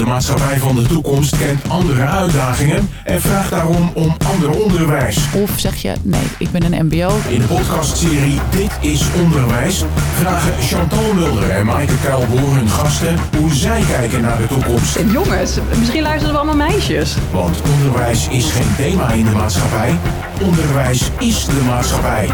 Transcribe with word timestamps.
De 0.00 0.06
maatschappij 0.06 0.58
van 0.58 0.74
de 0.74 0.82
toekomst 0.82 1.38
kent 1.38 1.68
andere 1.68 2.06
uitdagingen 2.06 2.88
en 3.04 3.20
vraagt 3.20 3.50
daarom 3.50 3.90
om 3.94 4.16
ander 4.32 4.50
onderwijs. 4.62 5.18
Of 5.34 5.50
zeg 5.58 5.82
je, 5.82 5.92
nee, 6.02 6.26
ik 6.38 6.50
ben 6.50 6.72
een 6.72 6.86
mbo. 6.86 7.10
In 7.28 7.38
de 7.38 7.46
podcastserie 7.46 8.40
Dit 8.50 8.70
is 8.80 9.02
Onderwijs 9.24 9.84
vragen 10.14 10.52
Chantal 10.62 11.14
Mulder 11.14 11.50
en 11.50 11.66
Maaike 11.66 11.94
Kuilboer 12.04 12.54
hun 12.54 12.68
gasten 12.68 13.16
hoe 13.38 13.54
zij 13.54 13.82
kijken 13.88 14.20
naar 14.20 14.36
de 14.36 14.46
toekomst. 14.46 14.96
En 14.96 15.10
jongens, 15.10 15.58
misschien 15.78 16.02
luisteren 16.02 16.32
we 16.32 16.40
allemaal 16.40 16.68
meisjes. 16.68 17.16
Want 17.32 17.62
onderwijs 17.74 18.28
is 18.28 18.50
geen 18.50 18.74
thema 18.76 19.12
in 19.12 19.24
de 19.24 19.30
maatschappij. 19.30 19.94
Onderwijs 20.42 21.10
is 21.18 21.44
de 21.44 21.62
maatschappij. 21.66 22.28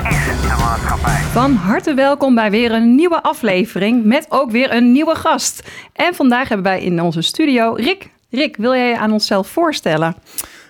Van 1.33 1.55
harte 1.55 1.95
welkom 1.95 2.35
bij 2.35 2.51
weer 2.51 2.73
een 2.73 2.95
nieuwe 2.95 3.23
aflevering 3.23 4.05
met 4.05 4.27
ook 4.29 4.51
weer 4.51 4.73
een 4.73 4.93
nieuwe 4.93 5.14
gast. 5.14 5.62
En 5.93 6.14
vandaag 6.14 6.48
hebben 6.48 6.67
wij 6.67 6.83
in 6.83 7.03
onze 7.03 7.23
studio 7.23 7.55
Rick. 7.64 8.11
Rick, 8.30 8.57
wil 8.57 8.75
jij 8.75 8.88
je 8.88 8.98
aan 8.98 9.12
onszelf 9.12 9.48
voorstellen? 9.48 10.15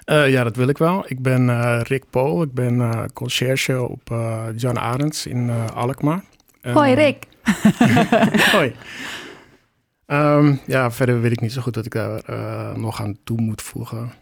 Uh, 0.06 0.30
ja, 0.30 0.44
dat 0.44 0.56
wil 0.56 0.68
ik 0.68 0.78
wel. 0.78 1.04
Ik 1.06 1.22
ben 1.22 1.48
uh, 1.48 1.80
Rick 1.82 2.04
Pool. 2.10 2.42
Ik 2.42 2.52
ben 2.52 2.74
uh, 2.74 3.04
conciërge 3.12 3.88
op 3.88 4.14
Jan 4.56 4.78
Arends 4.78 5.26
in 5.26 5.50
Alkmaar. 5.74 6.24
Hoi 6.62 6.94
Rick. 6.94 7.24
Hoi. 8.52 8.74
Um, 10.06 10.60
ja, 10.66 10.90
verder 10.90 11.20
weet 11.20 11.32
ik 11.32 11.40
niet 11.40 11.52
zo 11.52 11.62
goed 11.62 11.74
dat 11.74 11.86
ik 11.86 11.92
daar 11.92 12.22
nog 12.78 13.00
aan 13.00 13.16
toe 13.24 13.40
moet 13.40 13.62
voegen. 13.62 14.12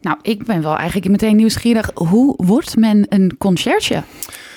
Nou, 0.00 0.18
ik 0.22 0.44
ben 0.44 0.62
wel 0.62 0.76
eigenlijk 0.76 1.10
meteen 1.10 1.36
nieuwsgierig. 1.36 1.90
Hoe 1.94 2.34
wordt 2.36 2.76
men 2.76 3.06
een 3.08 3.36
conciërge? 3.38 4.02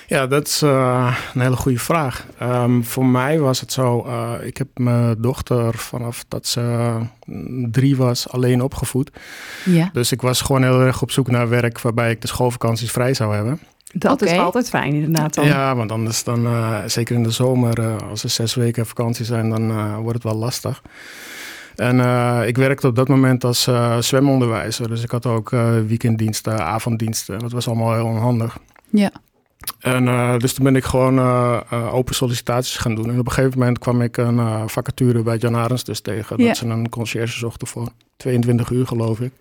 Ja, 0.08 0.28
dat 0.28 0.48
is 0.48 0.64
uh, 0.64 1.18
een 1.34 1.42
hele 1.42 1.56
goede 1.56 1.80
vraag. 1.80 2.26
Um, 2.42 2.84
voor 2.84 3.06
mij 3.06 3.40
was 3.40 3.60
het 3.60 3.72
zo, 3.72 4.06
uh, 4.08 4.32
ik 4.42 4.58
heb 4.58 4.68
mijn 4.74 5.16
dochter 5.22 5.78
vanaf 5.78 6.26
dat 6.28 6.48
ze 6.48 6.98
drie 7.72 7.96
was 7.98 8.30
alleen 8.30 8.62
opgevoed. 8.62 9.12
Ja. 9.66 9.90
Dus 9.94 10.12
ik 10.12 10.22
was 10.22 10.42
gewoon 10.42 10.64
heel 10.64 10.82
erg 10.82 11.02
op 11.02 11.12
zoek 11.12 11.30
naar 11.30 11.50
werk 11.50 11.82
waarbij 11.82 12.12
ik 12.12 12.22
de 12.22 12.28
schoolvakanties 12.28 12.92
vrij 12.92 13.14
zou 13.14 13.36
hebben. 13.36 13.60
Dat 13.94 14.22
okay. 14.22 14.34
is 14.34 14.40
altijd 14.40 14.70
fijn 14.70 14.94
inderdaad 14.94 15.34
dan. 15.34 15.46
Ja, 15.46 15.76
want 15.76 15.92
anders 15.92 16.24
dan, 16.24 16.46
uh, 16.46 16.78
zeker 16.86 17.16
in 17.16 17.24
de 17.24 17.32
zomer, 17.32 18.02
als 18.10 18.24
er 18.24 18.30
zes 18.30 18.56
weken 18.56 18.86
vakantie 18.86 19.26
zijn, 19.26 19.50
dan 19.50 19.96
wordt 19.96 20.14
het 20.14 20.24
wel 20.24 20.42
lastig. 20.42 20.82
En 21.76 21.98
uh, 21.98 22.42
ik 22.46 22.58
werkte 22.58 22.88
op 22.88 22.96
dat 22.96 23.08
moment 23.08 23.44
als 23.44 23.68
uh, 23.68 23.98
zwemonderwijzer. 23.98 24.90
Dus 24.90 25.04
ik 25.04 25.12
had 25.12 25.26
ook 25.26 25.52
uh, 25.52 25.70
weekenddiensten, 25.88 26.66
avonddiensten. 26.66 27.40
Dat 27.40 27.52
was 27.52 27.68
allemaal 27.68 27.94
heel 27.94 28.06
onhandig. 28.06 28.58
Ja. 28.90 29.12
En 29.80 30.40
dus 30.40 30.54
toen 30.54 30.64
ben 30.64 30.76
ik 30.76 30.84
gewoon 30.84 31.20
open 31.70 32.16
sollicitaties 32.16 32.78
gaan 32.78 32.96
doen. 32.96 33.10
En 33.10 33.20
op 33.20 33.26
een 33.26 33.32
gegeven 33.32 33.60
moment 33.60 33.80
kwam 33.80 34.02
ik 34.02 34.18
een 34.18 34.70
vacature 34.70 35.22
bij 35.22 35.38
Jan 35.38 35.56
Arens 35.56 35.84
dus 35.84 36.00
tegen. 36.00 36.38
Ja. 36.40 36.48
Dat 36.48 36.58
ze 36.58 36.66
een 36.66 36.90
conciërge 36.90 37.38
zochten 37.38 37.68
voor 37.68 37.88
22 38.18 38.70
uur, 38.70 38.88
geloof 38.88 39.20
ik. 39.20 39.32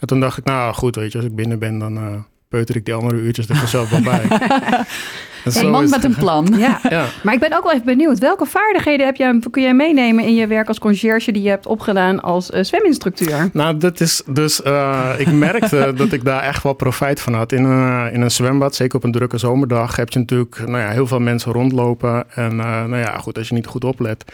En 0.00 0.06
toen 0.06 0.20
dacht 0.20 0.38
ik, 0.38 0.44
nou 0.44 0.74
goed, 0.74 0.96
weet 0.96 1.12
je, 1.12 1.18
als 1.18 1.26
ik 1.26 1.34
binnen 1.34 1.58
ben, 1.58 1.78
dan 1.78 2.24
peuter 2.48 2.76
ik 2.76 2.84
die 2.84 2.94
andere 2.94 3.16
uurtjes 3.16 3.48
er 3.48 3.56
vanzelf 3.56 3.90
wel 3.90 4.02
bij. 4.02 4.22
Een 5.44 5.70
man 5.70 5.88
met 5.88 6.04
een 6.04 6.14
plan. 6.14 6.54
Ja. 6.56 6.80
ja. 6.88 7.06
Maar 7.22 7.34
ik 7.34 7.40
ben 7.40 7.56
ook 7.56 7.62
wel 7.62 7.72
even 7.72 7.84
benieuwd. 7.84 8.18
Welke 8.18 8.46
vaardigheden 8.46 9.06
heb 9.06 9.16
jij, 9.16 9.40
kun 9.50 9.62
jij 9.62 9.74
meenemen 9.74 10.24
in 10.24 10.34
je 10.34 10.46
werk 10.46 10.68
als 10.68 10.78
conciërge 10.78 11.32
die 11.32 11.42
je 11.42 11.48
hebt 11.48 11.66
opgedaan 11.66 12.20
als 12.20 12.50
uh, 12.50 12.62
zweminstructeur? 12.62 13.50
Nou, 13.52 13.76
dat 13.76 14.00
is 14.00 14.22
dus. 14.26 14.60
Uh, 14.60 15.10
ik 15.18 15.32
merkte 15.32 15.92
dat 15.96 16.12
ik 16.12 16.24
daar 16.24 16.42
echt 16.42 16.62
wel 16.62 16.72
profijt 16.72 17.20
van 17.20 17.34
had. 17.34 17.52
In 17.52 17.64
een, 17.64 18.12
in 18.12 18.20
een 18.20 18.30
zwembad, 18.30 18.74
zeker 18.74 18.96
op 18.96 19.04
een 19.04 19.12
drukke 19.12 19.38
zomerdag, 19.38 19.96
heb 19.96 20.10
je 20.10 20.18
natuurlijk 20.18 20.58
nou 20.66 20.78
ja, 20.78 20.90
heel 20.90 21.06
veel 21.06 21.20
mensen 21.20 21.52
rondlopen. 21.52 22.24
En 22.34 22.52
uh, 22.52 22.84
nou 22.84 22.96
ja, 22.96 23.18
goed, 23.18 23.38
als 23.38 23.48
je 23.48 23.54
niet 23.54 23.66
goed 23.66 23.84
oplet, 23.84 24.24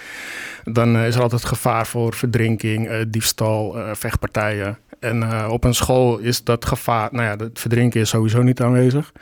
dan 0.64 0.96
is 0.96 1.14
er 1.14 1.22
altijd 1.22 1.44
gevaar 1.44 1.86
voor 1.86 2.14
verdrinking, 2.14 3.04
diefstal, 3.08 3.76
vechtpartijen. 3.92 4.78
En 5.04 5.22
uh, 5.22 5.46
op 5.50 5.64
een 5.64 5.74
school 5.74 6.18
is 6.18 6.44
dat 6.44 6.64
gevaar, 6.64 7.08
nou 7.12 7.24
ja, 7.24 7.44
het 7.44 7.60
verdrinken 7.60 8.00
is 8.00 8.08
sowieso 8.08 8.42
niet 8.42 8.60
aanwezig. 8.60 9.12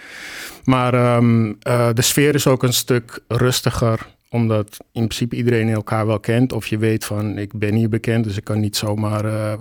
Maar 0.65 1.17
um, 1.17 1.47
uh, 1.47 1.89
de 1.95 2.03
sfeer 2.03 2.35
is 2.35 2.47
ook 2.47 2.63
een 2.63 2.73
stuk 2.73 3.19
rustiger, 3.29 4.07
omdat 4.29 4.77
in 4.93 5.07
principe 5.07 5.37
iedereen 5.37 5.69
elkaar 5.69 6.07
wel 6.07 6.21
kent. 6.21 6.53
Of 6.53 6.67
je 6.67 6.79
weet 6.79 7.05
van, 7.05 7.39
ik 7.39 7.53
ben 7.59 7.75
hier 7.75 7.89
bekend, 7.89 8.25
dus 8.25 8.37
ik 8.37 8.45
kan 8.45 8.61
niet 8.61 8.77
zomaar, 8.77 9.25
uh, 9.25 9.53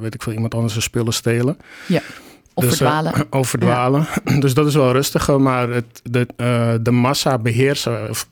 weet 0.00 0.14
ik 0.14 0.22
veel, 0.22 0.32
iemand 0.32 0.54
anders 0.54 0.72
zijn 0.72 0.84
spullen 0.84 1.12
stelen. 1.12 1.56
Ja. 1.86 2.02
Of 2.54 2.64
dus, 2.64 2.76
verdwalen. 2.76 3.12
of 3.30 3.48
verdwalen. 3.54 4.06
Ja. 4.24 4.38
Dus 4.40 4.54
dat 4.54 4.66
is 4.66 4.74
wel 4.74 4.92
rustiger, 4.92 5.40
maar 5.40 5.68
het, 5.68 6.00
de, 6.04 6.26
de 6.82 6.90
massa 6.90 7.38
beheersen 7.38 8.08
of 8.10 8.28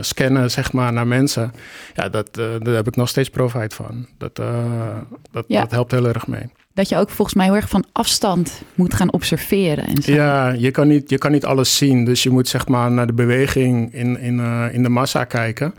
scannen 0.00 0.50
zeg 0.50 0.72
maar 0.72 0.92
naar 0.92 1.06
mensen, 1.06 1.52
ja, 1.94 2.08
dat, 2.08 2.34
daar 2.34 2.74
heb 2.74 2.86
ik 2.86 2.96
nog 2.96 3.08
steeds 3.08 3.28
profijt 3.28 3.74
van. 3.74 4.06
Dat, 4.18 4.36
dat, 5.30 5.44
Ja. 5.46 5.60
dat 5.60 5.70
helpt 5.70 5.90
heel 5.90 6.06
erg 6.06 6.26
mee. 6.26 6.50
Dat 6.74 6.88
je 6.88 6.96
ook 6.96 7.10
volgens 7.10 7.36
mij 7.36 7.46
heel 7.46 7.54
erg 7.54 7.68
van 7.68 7.84
afstand 7.92 8.62
moet 8.74 8.94
gaan 8.94 9.12
observeren. 9.12 9.86
En 9.86 10.02
zo. 10.02 10.12
Ja, 10.12 10.48
je 10.50 10.70
kan, 10.70 10.88
niet, 10.88 11.10
je 11.10 11.18
kan 11.18 11.32
niet 11.32 11.44
alles 11.44 11.76
zien. 11.76 12.04
Dus 12.04 12.22
je 12.22 12.30
moet 12.30 12.48
zeg 12.48 12.68
maar 12.68 12.90
naar 12.92 13.06
de 13.06 13.12
beweging 13.12 13.94
in, 13.94 14.18
in, 14.20 14.40
in 14.72 14.82
de 14.82 14.88
massa 14.88 15.24
kijken. 15.24 15.74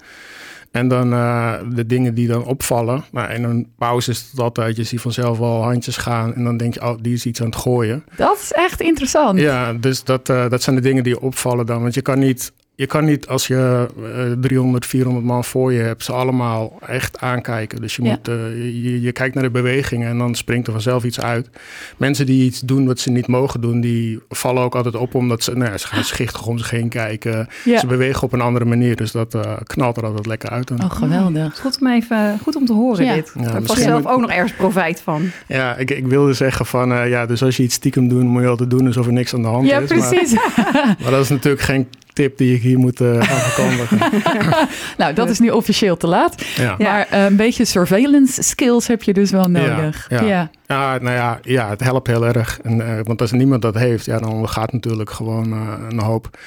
En 0.78 0.88
dan 0.88 1.14
uh, 1.14 1.54
de 1.74 1.86
dingen 1.86 2.14
die 2.14 2.28
dan 2.28 2.44
opvallen. 2.44 3.04
Nou, 3.12 3.34
in 3.34 3.44
een 3.44 3.68
pauze 3.78 4.12
is 4.12 4.28
het 4.32 4.40
altijd, 4.40 4.76
je 4.76 4.84
ziet 4.84 5.02
vanzelf 5.02 5.40
al 5.40 5.64
handjes 5.64 5.98
gaan. 5.98 6.36
En 6.36 6.44
dan 6.44 6.58
denk 6.58 6.74
je, 6.74 6.82
oh, 6.82 6.98
die 7.02 7.14
is 7.14 7.26
iets 7.26 7.42
aan 7.42 7.46
het 7.46 7.56
gooien. 7.56 8.04
Dat 8.16 8.38
is 8.42 8.52
echt 8.52 8.82
interessant. 8.82 9.40
Ja, 9.40 9.74
dus 9.74 10.04
dat, 10.04 10.30
uh, 10.30 10.50
dat 10.50 10.64
zijn 10.64 10.76
de 10.76 10.82
dingen 10.82 11.04
die 11.04 11.20
opvallen 11.20 11.66
dan. 11.66 11.82
Want 11.82 11.94
je 11.94 12.02
kan 12.02 12.20
niet, 12.20 12.52
je 12.80 12.86
kan 12.86 13.06
niet 13.06 13.28
als 13.28 13.48
je 13.48 13.88
uh, 14.28 14.32
300, 14.42 14.86
400 14.86 15.26
man 15.26 15.44
voor 15.44 15.74
je 15.74 15.80
hebt, 15.80 16.04
ze 16.04 16.12
allemaal 16.12 16.78
echt 16.88 17.20
aankijken. 17.20 17.82
Dus 17.82 17.96
je, 17.96 18.04
Ja. 18.04 18.10
moet, 18.10 18.28
uh, 18.30 18.36
je, 18.84 19.02
je 19.02 19.12
kijkt 19.12 19.34
naar 19.36 19.44
de 19.44 19.50
bewegingen 19.50 20.10
en 20.10 20.18
dan 20.18 20.36
springt 20.36 20.68
er 20.68 20.74
vanzelf 20.74 21.04
iets 21.04 21.20
uit. 21.22 21.50
Mensen 21.98 22.26
die 22.26 22.46
iets 22.46 22.60
doen 22.60 22.86
wat 22.86 23.00
ze 23.00 23.12
niet 23.12 23.28
mogen 23.28 23.62
doen, 23.62 23.82
die 23.82 24.20
vallen 24.30 24.64
ook 24.64 24.76
altijd 24.76 24.96
op 24.96 25.16
omdat 25.16 25.44
ze, 25.44 25.58
nou 25.58 25.72
ja, 25.72 25.78
ze 25.78 25.88
gaan 25.88 26.04
schichtig 26.14 26.46
om 26.48 26.58
zich 26.58 26.70
heen 26.70 26.90
kijken. 26.90 27.48
Ja. 27.64 27.80
Ze 27.80 27.88
bewegen 27.88 28.24
op 28.24 28.34
een 28.34 28.42
andere 28.42 28.66
manier, 28.66 28.96
dus 28.96 29.12
dat 29.12 29.36
uh, 29.36 29.42
knalt 29.64 29.98
er 29.98 30.06
altijd 30.06 30.26
lekker 30.26 30.50
uit. 30.50 30.68
Dan. 30.68 30.84
Oh, 30.84 30.92
geweldig. 30.92 31.60
Goed 31.60 31.78
om 31.82 31.88
even 31.88 32.40
goed 32.44 32.56
om 32.56 32.66
te 32.66 32.74
horen 32.74 33.06
Ja. 33.06 33.14
dit. 33.14 33.32
Ja, 33.36 33.42
Daar 33.52 33.62
misschien 33.62 33.84
zelf 33.84 34.06
ook 34.06 34.20
nog 34.22 34.32
ergens 34.32 34.54
profijt 34.54 35.02
van. 35.02 35.30
Ja, 35.48 35.76
ik, 35.76 35.92
ik 35.92 36.08
wilde 36.08 36.34
zeggen 36.34 36.66
van, 36.66 36.92
uh, 36.92 37.10
ja, 37.10 37.26
dus 37.26 37.44
als 37.44 37.58
je 37.58 37.64
iets 37.64 37.76
stiekem 37.76 38.08
doet, 38.08 38.24
moet 38.24 38.42
je 38.42 38.48
altijd 38.48 38.70
doen 38.70 38.86
alsof 38.88 39.06
er 39.06 39.14
niks 39.14 39.34
aan 39.34 39.42
de 39.42 39.48
hand 39.48 39.68
Ja, 39.68 39.80
is. 39.80 39.90
Maar, 39.90 40.10
precies. 40.10 40.34
maar 41.02 41.12
dat 41.12 41.22
is 41.24 41.30
natuurlijk 41.30 41.64
geen 41.64 41.88
tip 42.18 42.38
die 42.38 42.56
ik 42.56 42.62
hier 42.62 42.78
moet 42.78 43.02
uh, 43.02 43.24
gaan 43.24 43.40
verkondigen. 43.40 44.00
nou, 44.98 45.14
dat 45.14 45.30
is 45.30 45.40
nu 45.40 45.50
officieel 45.50 45.98
te 45.98 46.08
laat. 46.08 46.46
Ja. 46.56 46.76
Maar 46.78 47.08
uh, 47.14 47.24
een 47.24 47.36
beetje 47.36 47.66
surveillance 47.66 48.44
skills 48.44 48.88
heb 48.88 49.04
je 49.04 49.14
dus 49.14 49.32
wel 49.32 49.50
nodig. 49.50 50.06
Ja, 50.10 50.22
ja. 50.22 50.50
Ja, 50.68 50.98
nou 50.98 51.16
ja, 51.16 51.40
ja, 51.42 51.70
het 51.70 51.84
helpt 51.84 52.08
heel 52.08 52.26
erg. 52.28 52.60
En, 52.64 52.80
uh, 52.80 53.00
want 53.04 53.22
als 53.22 53.32
niemand 53.32 53.62
dat 53.62 53.76
heeft, 53.76 54.06
ja, 54.06 54.20
dan 54.20 54.50
gaat 54.50 54.72
natuurlijk 54.72 55.10
gewoon 55.10 55.52
een 55.90 56.00
hoop. 56.00 56.40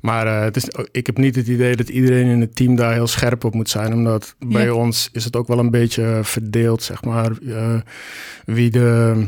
Maar 0.00 0.42
het 0.42 0.56
is, 0.56 0.68
ik 0.90 1.06
heb 1.06 1.16
niet 1.16 1.34
het 1.34 1.48
idee 1.48 1.76
dat 1.76 1.88
iedereen 1.88 2.26
in 2.26 2.40
het 2.40 2.56
team 2.56 2.76
daar 2.76 2.92
heel 2.92 3.06
scherp 3.06 3.44
op 3.44 3.54
moet 3.54 3.70
zijn. 3.70 3.92
Omdat 3.92 4.34
bij 4.38 4.70
ons 4.70 5.08
is 5.12 5.24
het 5.24 5.36
ook 5.36 5.48
wel 5.48 5.58
een 5.58 5.70
beetje 5.70 6.20
verdeeld, 6.22 6.82
zeg 6.82 7.04
maar. 7.04 7.30
wie 8.44 8.70
de... 8.70 9.26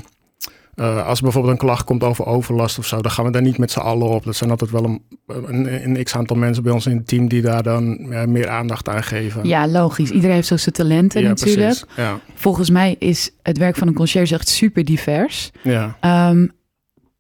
Uh, 0.81 1.07
als 1.07 1.19
er 1.19 1.25
bijvoorbeeld 1.25 1.53
een 1.53 1.67
klacht 1.67 1.85
komt 1.85 2.03
over 2.05 2.27
overlast 2.27 2.79
of 2.79 2.87
zo, 2.87 3.01
dan 3.01 3.11
gaan 3.11 3.25
we 3.25 3.31
daar 3.31 3.43
niet 3.43 3.59
met 3.59 3.71
z'n 3.71 3.79
allen 3.79 4.09
op. 4.09 4.25
Dat 4.25 4.37
zijn 4.37 4.51
altijd 4.51 4.71
wel 4.71 4.85
een, 4.85 5.03
een, 5.27 5.97
een 5.97 6.05
x-aantal 6.05 6.37
mensen 6.37 6.63
bij 6.63 6.73
ons 6.73 6.87
in 6.87 6.97
het 6.97 7.07
team 7.07 7.29
die 7.29 7.43
daar 7.43 7.63
dan 7.63 8.09
meer 8.33 8.49
aandacht 8.49 8.89
aan 8.89 9.03
geven. 9.03 9.49
Ja, 9.49 9.69
logisch. 9.69 10.11
Iedereen 10.11 10.35
heeft 10.35 10.47
zo 10.47 10.57
zijn 10.57 10.75
talenten 10.75 11.23
ja, 11.23 11.29
natuurlijk. 11.29 11.67
Precies. 11.67 11.85
Ja, 11.97 12.19
Volgens 12.35 12.71
mij 12.71 12.97
is 12.99 13.31
het 13.43 13.59
werk 13.59 13.77
van 13.77 13.89
een 13.89 13.95
conciërge 13.95 14.35
echt 14.35 14.49
super 14.49 14.85
divers. 14.85 15.51
ja. 15.63 15.97
Um, 16.31 16.59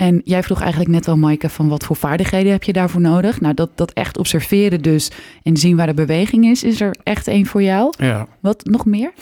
en 0.00 0.20
jij 0.24 0.42
vroeg 0.42 0.60
eigenlijk 0.60 0.90
net 0.90 1.08
al, 1.08 1.16
Maaike, 1.16 1.48
van 1.48 1.68
wat 1.68 1.84
voor 1.84 1.96
vaardigheden 1.96 2.52
heb 2.52 2.62
je 2.62 2.72
daarvoor 2.72 3.00
nodig? 3.00 3.40
Nou, 3.40 3.54
dat, 3.54 3.70
dat 3.74 3.92
echt 3.92 4.18
observeren 4.18 4.82
dus 4.82 5.10
en 5.42 5.56
zien 5.56 5.76
waar 5.76 5.86
de 5.86 5.94
beweging 5.94 6.44
is, 6.44 6.64
is 6.64 6.80
er 6.80 6.96
echt 7.02 7.28
één 7.28 7.46
voor 7.46 7.62
jou. 7.62 7.92
ja. 7.98 8.26
Wat 8.40 8.64
nog 8.64 8.86
meer? 8.86 9.12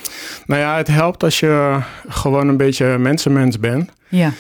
Nou 0.47 0.61
ja, 0.61 0.77
het 0.77 0.89
helpt 0.89 1.23
als 1.23 1.41
je 1.41 1.81
gewoon 2.09 2.49
een 2.49 2.57
beetje 2.57 2.99
mensenmens 2.99 3.59
bent. 3.59 3.91
Ja, 4.09 4.33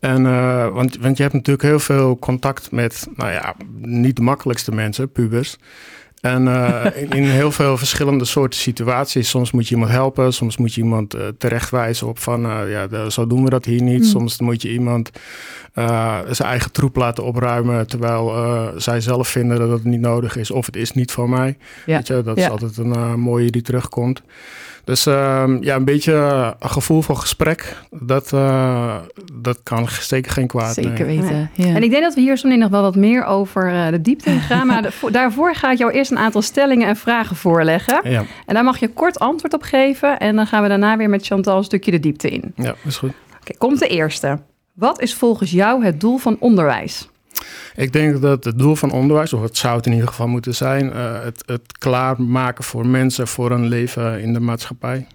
En, 0.00 0.24
uh, 0.24 0.68
want, 0.68 0.96
want 0.96 1.16
je 1.16 1.22
hebt 1.22 1.34
natuurlijk 1.34 1.64
heel 1.68 1.78
veel 1.78 2.18
contact 2.18 2.70
met, 2.70 3.06
nou 3.16 3.32
ja, 3.32 3.54
niet 3.80 4.16
de 4.16 4.22
makkelijkste 4.22 4.72
mensen, 4.72 5.12
pubers. 5.12 5.56
En 6.24 6.46
uh, 6.46 6.84
in, 6.94 7.10
in, 7.10 7.24
heel 7.24 7.52
veel 7.52 7.76
verschillende 7.76 8.24
soorten 8.24 8.58
situaties. 8.58 9.28
Soms 9.28 9.50
moet 9.50 9.68
je 9.68 9.74
iemand 9.74 9.92
helpen, 9.92 10.32
soms 10.32 10.56
moet 10.56 10.74
je 10.74 10.80
iemand 10.80 11.14
uh, 11.14 11.22
terechtwijzen 11.38 12.06
op 12.06 12.18
van, 12.18 12.46
uh, 12.46 12.70
ja, 12.70 12.86
de, 12.86 13.06
zo 13.10 13.26
doen 13.26 13.44
we 13.44 13.50
dat 13.50 13.64
hier 13.64 13.82
niet. 13.82 13.98
Mm. 13.98 14.04
Soms 14.04 14.40
moet 14.40 14.62
je 14.62 14.72
iemand 14.72 15.10
zijn 16.30 16.48
eigen 16.48 16.72
troep 16.72 16.96
laten 16.96 17.24
opruimen, 17.24 17.86
terwijl 17.86 18.32
zij 18.76 19.00
zelf 19.00 19.28
vinden 19.28 19.58
dat 19.58 19.70
het 19.70 19.84
niet 19.84 20.00
nodig 20.00 20.36
is. 20.36 20.50
Of 20.50 20.66
het 20.66 20.76
is 20.76 20.92
niet 20.92 21.12
voor 21.12 21.28
mij. 21.28 21.56
Ja. 21.86 21.96
Weet 21.96 22.06
je, 22.06 22.22
dat 22.22 22.36
ja. 22.36 22.44
is 22.44 22.50
altijd 22.50 22.76
een 22.76 23.20
mooie 23.20 23.50
die 23.50 23.62
terugkomt. 23.62 24.22
Dus 24.84 25.06
ehm, 25.06 25.62
ja, 25.62 25.76
een 25.76 25.84
beetje 25.84 26.12
een 26.58 26.70
gevoel 26.70 27.02
voor 27.02 27.16
gesprek, 27.16 27.76
dat, 27.90 28.32
uh, 28.32 28.96
dat 29.32 29.60
kan 29.62 29.88
zeker 29.88 30.32
geen 30.32 30.46
kwaad. 30.46 30.74
Zeker 30.74 31.06
weten, 31.06 31.50
ja. 31.54 31.74
En 31.74 31.82
ik 31.82 31.90
denk 31.90 32.02
dat 32.02 32.14
we 32.14 32.20
hier 32.20 32.36
zo 32.36 32.48
nog 32.48 32.70
wel 32.70 32.82
wat 32.82 32.96
meer 32.96 33.24
over 33.24 33.72
uh, 33.72 33.88
de 33.88 34.00
diepte 34.00 34.30
in 34.30 34.40
gaan. 34.40 34.66
maar 34.66 34.82
de, 34.82 34.90
daarvoor 35.10 35.54
ga 35.54 35.70
ik 35.70 35.78
jou 35.78 35.92
eerst 35.92 36.10
een 36.10 36.18
aantal 36.18 36.42
stellingen 36.42 36.88
en 36.88 36.96
vragen 36.96 37.36
voorleggen. 37.36 38.10
Ja. 38.10 38.24
En 38.46 38.54
daar 38.54 38.64
mag 38.64 38.78
je 38.78 38.88
kort 38.88 39.18
antwoord 39.18 39.54
op 39.54 39.62
geven. 39.62 40.18
En 40.18 40.36
dan 40.36 40.46
gaan 40.46 40.62
we 40.62 40.68
daarna 40.68 40.96
weer 40.96 41.08
met 41.08 41.26
Chantal 41.26 41.56
een 41.56 41.64
stukje 41.64 41.90
de 41.90 42.00
diepte 42.00 42.28
in. 42.28 42.52
Ja, 42.56 42.74
is 42.84 42.96
goed. 42.96 43.12
Oké, 43.40 43.56
komt 43.58 43.78
de 43.78 43.86
eerste. 43.86 44.38
Wat 44.72 45.00
is 45.00 45.14
volgens 45.14 45.50
jou 45.50 45.84
het 45.84 46.00
doel 46.00 46.18
van 46.18 46.36
onderwijs? 46.40 47.08
Ik 47.76 47.92
denk 47.92 48.20
dat 48.20 48.44
het 48.44 48.58
doel 48.58 48.76
van 48.76 48.90
onderwijs, 48.90 49.32
of 49.32 49.42
het 49.42 49.56
zou 49.56 49.76
het 49.76 49.86
in 49.86 49.92
ieder 49.92 50.08
geval 50.08 50.28
moeten 50.28 50.54
zijn, 50.54 50.86
uh, 50.86 51.22
het, 51.22 51.42
het 51.46 51.78
klaarmaken 51.78 52.64
voor 52.64 52.86
mensen 52.86 53.28
voor 53.28 53.50
een 53.50 53.66
leven 53.68 54.20
in 54.20 54.32
de 54.32 54.40
maatschappij. 54.40 55.06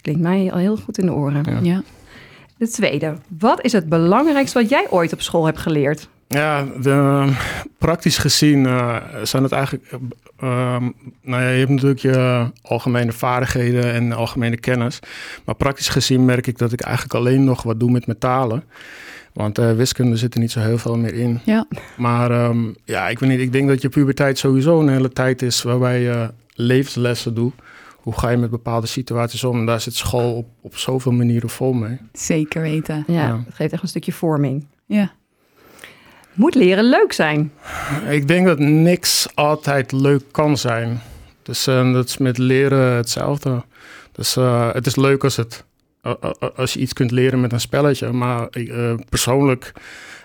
Klinkt 0.00 0.20
mij 0.20 0.52
al 0.52 0.58
heel 0.58 0.76
goed 0.76 0.98
in 0.98 1.06
de 1.06 1.12
oren. 1.12 1.44
Ja. 1.44 1.58
ja. 1.62 1.82
De 2.56 2.68
tweede. 2.68 3.16
Wat 3.38 3.64
is 3.64 3.72
het 3.72 3.88
belangrijkste 3.88 4.58
wat 4.60 4.68
jij 4.68 4.86
ooit 4.90 5.12
op 5.12 5.20
school 5.20 5.44
hebt 5.44 5.58
geleerd? 5.58 6.08
Ja, 6.28 6.64
de, 6.82 7.28
praktisch 7.78 8.18
gezien 8.18 8.64
uh, 8.64 8.96
zijn 9.22 9.42
het 9.42 9.52
eigenlijk. 9.52 9.90
Uh, 9.92 10.76
nou 11.22 11.42
ja, 11.42 11.48
je 11.48 11.58
hebt 11.58 11.70
natuurlijk 11.70 12.00
je 12.00 12.50
algemene 12.62 13.12
vaardigheden 13.12 13.92
en 13.92 14.12
algemene 14.12 14.56
kennis. 14.56 14.98
Maar 15.44 15.54
praktisch 15.54 15.88
gezien 15.88 16.24
merk 16.24 16.46
ik 16.46 16.58
dat 16.58 16.72
ik 16.72 16.80
eigenlijk 16.80 17.14
alleen 17.14 17.44
nog 17.44 17.62
wat 17.62 17.80
doe 17.80 17.90
met 17.90 18.06
metalen. 18.06 18.64
Want 19.32 19.58
uh, 19.58 19.72
wiskunde 19.72 20.16
zit 20.16 20.34
er 20.34 20.40
niet 20.40 20.50
zo 20.50 20.60
heel 20.60 20.78
veel 20.78 20.96
meer 20.96 21.14
in. 21.14 21.40
Ja. 21.44 21.66
Maar 21.96 22.44
um, 22.44 22.74
ja, 22.84 23.08
ik 23.08 23.18
weet 23.18 23.30
niet. 23.30 23.40
Ik 23.40 23.52
denk 23.52 23.68
dat 23.68 23.82
je 23.82 23.88
puberteit 23.88 24.38
sowieso 24.38 24.80
een 24.80 24.88
hele 24.88 25.12
tijd 25.12 25.42
is 25.42 25.62
waarbij 25.62 26.00
je 26.00 26.30
levenslessen 26.54 27.34
doet. 27.34 27.54
Hoe 27.96 28.18
ga 28.18 28.28
je 28.28 28.36
met 28.36 28.50
bepaalde 28.50 28.86
situaties 28.86 29.44
om? 29.44 29.58
En 29.58 29.66
daar 29.66 29.80
zit 29.80 29.94
school 29.94 30.34
op, 30.34 30.46
op 30.60 30.76
zoveel 30.76 31.12
manieren 31.12 31.48
vol 31.48 31.72
mee. 31.72 31.98
Zeker 32.12 32.62
weten. 32.62 33.04
Ja, 33.06 33.26
ja. 33.26 33.42
het 33.46 33.54
geeft 33.54 33.72
echt 33.72 33.82
een 33.82 33.88
stukje 33.88 34.12
vorming. 34.12 34.66
Ja. 34.86 35.12
Moet 36.32 36.54
leren 36.54 36.84
leuk 36.84 37.12
zijn? 37.12 37.52
Ik 38.08 38.28
denk 38.28 38.46
dat 38.46 38.58
niks 38.58 39.28
altijd 39.34 39.92
leuk 39.92 40.22
kan 40.30 40.56
zijn. 40.56 41.00
Dus 41.42 41.68
uh, 41.68 41.92
dat 41.92 42.08
is 42.08 42.18
met 42.18 42.38
leren 42.38 42.96
hetzelfde. 42.96 43.62
Dus 44.12 44.36
uh, 44.36 44.72
het 44.72 44.86
is 44.86 44.96
leuk 44.96 45.24
als, 45.24 45.36
het, 45.36 45.64
als 46.56 46.72
je 46.72 46.80
iets 46.80 46.92
kunt 46.92 47.10
leren 47.10 47.40
met 47.40 47.52
een 47.52 47.60
spelletje. 47.60 48.12
Maar 48.12 48.48
persoonlijk 49.08 49.72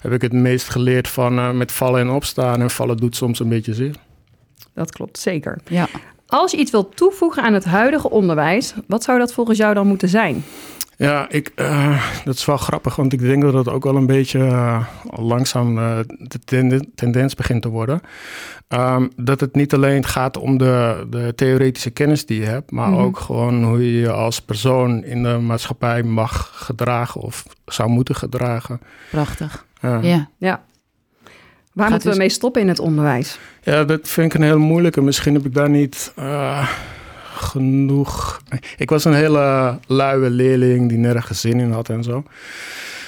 heb 0.01 0.11
ik 0.11 0.21
het 0.21 0.33
meest 0.33 0.69
geleerd 0.69 1.07
van 1.07 1.57
met 1.57 1.71
vallen 1.71 2.01
en 2.01 2.09
opstaan. 2.09 2.61
En 2.61 2.69
vallen 2.69 2.97
doet 2.97 3.15
soms 3.15 3.39
een 3.39 3.49
beetje 3.49 3.73
zeer. 3.73 3.95
Dat 4.73 4.91
klopt, 4.91 5.19
zeker. 5.19 5.59
Ja. 5.67 5.87
Als 6.27 6.51
je 6.51 6.57
iets 6.57 6.71
wilt 6.71 6.95
toevoegen 6.95 7.43
aan 7.43 7.53
het 7.53 7.65
huidige 7.65 8.09
onderwijs, 8.09 8.73
wat 8.87 9.03
zou 9.03 9.19
dat 9.19 9.33
volgens 9.33 9.57
jou 9.57 9.73
dan 9.73 9.87
moeten 9.87 10.09
zijn? 10.09 10.43
Ja, 10.97 11.29
ik, 11.29 11.51
uh, 11.55 12.03
dat 12.25 12.35
is 12.35 12.45
wel 12.45 12.57
grappig, 12.57 12.95
want 12.95 13.13
ik 13.13 13.19
denk 13.19 13.41
dat 13.41 13.53
dat 13.53 13.69
ook 13.69 13.83
wel 13.83 13.95
een 13.95 14.05
beetje 14.05 14.39
uh, 14.39 14.87
langzaam 15.03 15.77
uh, 15.77 15.97
de 16.17 16.39
tenden, 16.39 16.91
tendens 16.95 17.35
begint 17.35 17.61
te 17.61 17.69
worden. 17.69 18.01
Um, 18.67 19.11
dat 19.15 19.39
het 19.39 19.55
niet 19.55 19.73
alleen 19.73 20.05
gaat 20.05 20.37
om 20.37 20.57
de, 20.57 21.05
de 21.09 21.33
theoretische 21.35 21.89
kennis 21.89 22.25
die 22.25 22.39
je 22.39 22.45
hebt, 22.45 22.71
maar 22.71 22.87
mm-hmm. 22.87 23.03
ook 23.03 23.19
gewoon 23.19 23.63
hoe 23.63 23.93
je 23.93 23.99
je 23.99 24.11
als 24.11 24.41
persoon 24.41 25.03
in 25.03 25.23
de 25.23 25.37
maatschappij 25.37 26.03
mag 26.03 26.51
gedragen 26.53 27.21
of 27.21 27.45
zou 27.65 27.89
moeten 27.89 28.15
gedragen. 28.15 28.81
Prachtig. 29.11 29.65
ja. 29.81 30.29
ja. 30.37 30.63
Waar 31.73 31.89
moeten 31.89 32.11
we 32.11 32.17
mee 32.17 32.29
stoppen 32.29 32.61
in 32.61 32.67
het 32.67 32.79
onderwijs? 32.79 33.39
Ja, 33.61 33.83
dat 33.83 34.07
vind 34.09 34.33
ik 34.33 34.39
een 34.39 34.45
heel 34.45 34.59
moeilijke. 34.59 35.01
Misschien 35.01 35.33
heb 35.33 35.45
ik 35.45 35.53
daar 35.53 35.69
niet 35.69 36.13
genoeg. 37.37 38.41
Ik 38.77 38.89
was 38.89 39.05
een 39.05 39.13
hele 39.13 39.79
luie 39.87 40.29
leerling 40.29 40.89
die 40.89 40.97
nergens 40.97 41.41
zin 41.41 41.59
in 41.59 41.71
had 41.71 41.89
en 41.89 42.03
zo. 42.03 42.23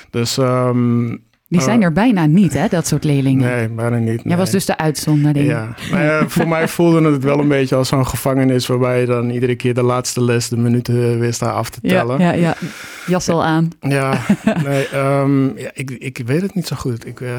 Dus. 0.10 0.38
Um, 0.38 1.28
die 1.48 1.62
zijn 1.62 1.82
er 1.82 1.92
bijna 1.92 2.26
niet, 2.26 2.54
hè, 2.54 2.68
dat 2.68 2.88
soort 2.88 3.04
leerlingen. 3.04 3.50
Nee, 3.50 3.70
bijna 3.70 3.98
niet. 3.98 4.06
Nee. 4.06 4.22
Jij 4.24 4.38
was 4.38 4.52
dus 4.52 4.66
de 4.66 4.78
uitzondering. 4.78 5.48
Ja, 5.48 5.76
maar 5.92 6.04
ja, 6.04 6.28
voor 6.28 6.48
mij 6.48 6.68
voelde 6.68 7.12
het 7.12 7.24
wel 7.24 7.40
een 7.40 7.48
beetje 7.48 7.76
als 7.76 7.88
zo'n 7.88 8.08
gevangenis... 8.08 8.68
waarbij 8.68 9.00
je 9.00 9.06
dan 9.06 9.30
iedere 9.30 9.56
keer 9.56 9.74
de 9.74 9.84
laatste 9.84 10.24
les 10.24 10.50
de 10.50 10.58
minuten 10.58 11.20
wist 11.20 11.40
daar 11.40 11.52
af 11.52 11.70
te 11.70 11.82
tellen. 11.82 12.20
Ja, 12.20 12.32
ja, 12.32 12.40
ja. 12.40 12.56
jas 13.08 13.30
al 13.30 13.44
aan. 13.44 13.70
Ja, 13.80 14.22
nee, 14.64 14.96
um, 14.96 15.58
ja, 15.58 15.70
ik, 15.74 15.92
ik 15.92 16.22
weet 16.26 16.42
het 16.42 16.56
niet 16.56 16.68
zo 16.68 16.76
goed. 16.76 17.08
Ik, 17.08 17.20
uh, 17.20 17.30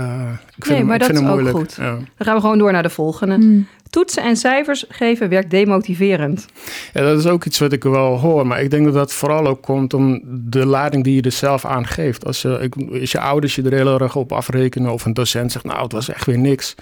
ik 0.56 0.64
vind 0.64 0.78
nee, 0.78 0.84
maar 0.84 0.98
hem, 0.98 1.08
ik 1.08 1.14
dat 1.14 1.24
vind 1.24 1.40
is 1.40 1.48
ook 1.48 1.56
goed. 1.58 1.76
Ja. 1.78 1.90
Dan 1.94 2.26
gaan 2.26 2.34
we 2.34 2.40
gewoon 2.40 2.58
door 2.58 2.72
naar 2.72 2.82
de 2.82 2.90
volgende. 2.90 3.36
Mm. 3.36 3.66
Toetsen 3.90 4.22
en 4.22 4.36
cijfers 4.36 4.84
geven 4.88 5.28
werkt 5.28 5.50
demotiverend. 5.50 6.46
Ja, 6.92 7.00
dat 7.02 7.18
is 7.18 7.26
ook 7.26 7.44
iets 7.44 7.58
wat 7.58 7.72
ik 7.72 7.82
wel 7.82 8.18
hoor. 8.18 8.46
Maar 8.46 8.62
ik 8.62 8.70
denk 8.70 8.84
dat 8.84 8.94
dat 8.94 9.12
vooral 9.12 9.46
ook 9.46 9.62
komt 9.62 9.94
om 9.94 10.20
de 10.24 10.66
lading 10.66 11.04
die 11.04 11.14
je 11.14 11.22
er 11.22 11.32
zelf 11.32 11.64
aan 11.64 11.86
geeft. 11.86 12.26
Als 12.26 12.42
je, 12.42 12.70
als 13.00 13.12
je 13.12 13.20
ouders 13.20 13.54
je 13.54 13.62
er 13.62 13.72
heel 13.72 14.00
erg 14.00 14.16
op 14.16 14.32
afrekenen 14.32 14.92
of 14.92 15.04
een 15.04 15.14
docent 15.14 15.52
zegt, 15.52 15.64
nou, 15.64 15.82
het 15.82 15.92
was 15.92 16.08
echt 16.08 16.26
weer 16.26 16.38
niks. 16.38 16.74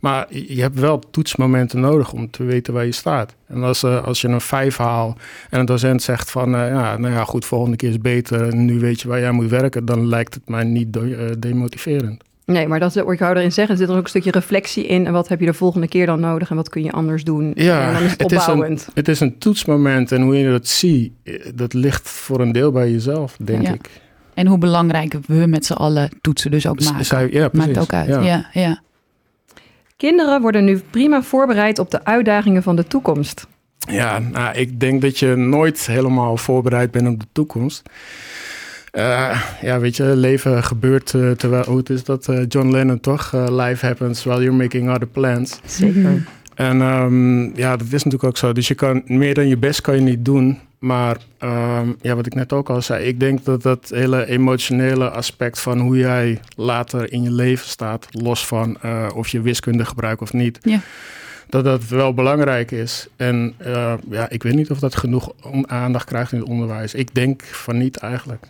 Maar 0.00 0.26
je 0.30 0.60
hebt 0.60 0.78
wel 0.80 1.02
toetsmomenten 1.10 1.80
nodig 1.80 2.12
om 2.12 2.30
te 2.30 2.44
weten 2.44 2.72
waar 2.72 2.84
je 2.84 2.92
staat. 2.92 3.34
En 3.46 3.62
als, 3.62 3.82
uh, 3.82 4.04
als 4.04 4.20
je 4.20 4.28
een 4.28 4.40
vijf 4.40 4.76
haalt 4.76 5.18
en 5.50 5.60
een 5.60 5.66
docent 5.66 6.02
zegt 6.02 6.30
van, 6.30 6.54
uh, 6.54 6.68
ja, 6.68 6.96
nou 6.96 7.14
ja, 7.14 7.24
goed, 7.24 7.44
volgende 7.44 7.76
keer 7.76 7.90
is 7.90 7.98
beter 7.98 8.48
en 8.48 8.64
nu 8.64 8.80
weet 8.80 9.00
je 9.00 9.08
waar 9.08 9.20
jij 9.20 9.32
moet 9.32 9.50
werken, 9.50 9.84
dan 9.84 10.08
lijkt 10.08 10.34
het 10.34 10.48
mij 10.48 10.64
niet 10.64 10.96
uh, 10.96 11.30
demotiverend. 11.38 12.27
Nee, 12.52 12.68
maar 12.68 12.80
dat 12.80 12.94
hoor 12.94 13.12
ik 13.12 13.18
jou 13.18 13.36
erin 13.36 13.52
zeggen. 13.52 13.74
Er 13.74 13.80
zit 13.80 13.88
er 13.90 13.96
ook 13.96 14.02
een 14.02 14.08
stukje 14.08 14.30
reflectie 14.30 14.86
in. 14.86 15.06
En 15.06 15.12
wat 15.12 15.28
heb 15.28 15.40
je 15.40 15.46
de 15.46 15.54
volgende 15.54 15.88
keer 15.88 16.06
dan 16.06 16.20
nodig? 16.20 16.50
En 16.50 16.56
wat 16.56 16.68
kun 16.68 16.82
je 16.84 16.92
anders 16.92 17.24
doen? 17.24 17.52
Ja, 17.54 17.86
en 17.86 17.92
dan 17.94 18.02
is 18.02 18.10
het, 18.10 18.20
het 18.22 18.32
is, 18.32 18.46
een, 18.46 18.78
het 18.94 19.08
is 19.08 19.20
een 19.20 19.38
toetsmoment. 19.38 20.12
En 20.12 20.22
hoe 20.22 20.36
je 20.38 20.50
dat 20.50 20.66
ziet, 20.66 21.12
dat 21.54 21.72
ligt 21.72 22.08
voor 22.08 22.40
een 22.40 22.52
deel 22.52 22.72
bij 22.72 22.90
jezelf, 22.90 23.36
denk 23.40 23.62
Ja. 23.66 23.72
ik. 23.72 23.90
En 24.34 24.46
hoe 24.46 24.58
belangrijk 24.58 25.14
we 25.26 25.46
met 25.46 25.66
z'n 25.66 25.72
allen 25.72 26.10
toetsen 26.20 26.50
dus 26.50 26.66
ook 26.66 26.80
maken. 26.84 27.04
Zij- 27.04 27.28
ja, 27.32 27.48
precies. 27.48 27.66
Maakt 27.74 27.78
ook 27.80 27.92
uit. 27.92 28.08
Ja. 28.08 28.20
Ja, 28.20 28.46
ja. 28.52 28.80
Kinderen 29.96 30.40
worden 30.40 30.64
nu 30.64 30.82
prima 30.90 31.22
voorbereid 31.22 31.78
op 31.78 31.90
de 31.90 32.04
uitdagingen 32.04 32.62
van 32.62 32.76
de 32.76 32.86
toekomst. 32.86 33.46
Ja, 33.78 34.18
nou, 34.18 34.56
ik 34.58 34.80
denk 34.80 35.02
dat 35.02 35.18
je 35.18 35.34
nooit 35.36 35.86
helemaal 35.86 36.36
voorbereid 36.36 36.90
bent 36.90 37.08
op 37.08 37.20
de 37.20 37.26
toekomst. 37.32 37.82
Eh, 38.90 39.42
ja, 39.62 39.78
weet 39.80 39.96
je, 39.96 40.04
leven 40.04 40.64
gebeurt 40.64 41.12
uh, 41.12 41.30
terwijl, 41.30 41.64
hoe 41.64 41.76
het 41.78 41.90
is 41.90 42.04
dat 42.04 42.28
eh, 42.28 42.44
John 42.48 42.70
Lennon 42.70 43.00
toch? 43.00 43.30
eh, 43.34 43.44
life 43.48 43.86
happens 43.86 44.24
while 44.24 44.40
you're 44.42 44.56
making 44.56 44.90
other 44.90 45.06
plans. 45.06 45.60
Zeker. 45.64 46.26
En 46.54 46.80
ehm, 46.80 47.42
ja, 47.56 47.70
dat 47.76 47.86
is 47.86 47.92
natuurlijk 47.92 48.24
ook 48.24 48.36
zo. 48.36 48.52
Dus 48.52 48.68
je 48.68 48.74
kan 48.74 49.02
meer 49.06 49.34
dan 49.34 49.48
je 49.48 49.56
best 49.56 49.80
kan 49.80 49.94
je 49.94 50.00
niet 50.00 50.24
doen. 50.24 50.58
Maar 50.78 51.16
ehm, 51.38 51.88
ja, 52.00 52.14
wat 52.14 52.26
ik 52.26 52.34
net 52.34 52.52
ook 52.52 52.70
al 52.70 52.82
zei, 52.82 53.04
ik 53.04 53.20
denk 53.20 53.44
dat 53.44 53.62
dat 53.62 53.90
hele 53.94 54.26
emotionele 54.26 55.10
aspect 55.10 55.60
van 55.60 55.78
hoe 55.78 55.96
jij 55.96 56.40
later 56.56 57.12
in 57.12 57.22
je 57.22 57.30
leven 57.30 57.68
staat, 57.68 58.06
los 58.10 58.46
van 58.46 58.76
eh, 58.80 59.06
of 59.14 59.28
je 59.28 59.40
wiskunde 59.40 59.84
gebruikt 59.84 60.20
of 60.22 60.32
niet, 60.32 60.58
Ja. 60.62 60.80
dat 61.48 61.64
dat 61.64 61.88
wel 61.88 62.14
belangrijk 62.14 62.70
is. 62.70 63.08
En 63.16 63.54
eh, 63.56 63.92
ja, 64.10 64.28
ik 64.28 64.42
weet 64.42 64.54
niet 64.54 64.70
of 64.70 64.78
dat 64.78 64.96
genoeg 64.96 65.32
aandacht 65.66 66.06
krijgt 66.06 66.32
in 66.32 66.38
het 66.38 66.48
onderwijs. 66.48 66.94
Ik 66.94 67.14
denk 67.14 67.42
van 67.44 67.78
niet 67.78 67.96
eigenlijk. 67.96 68.46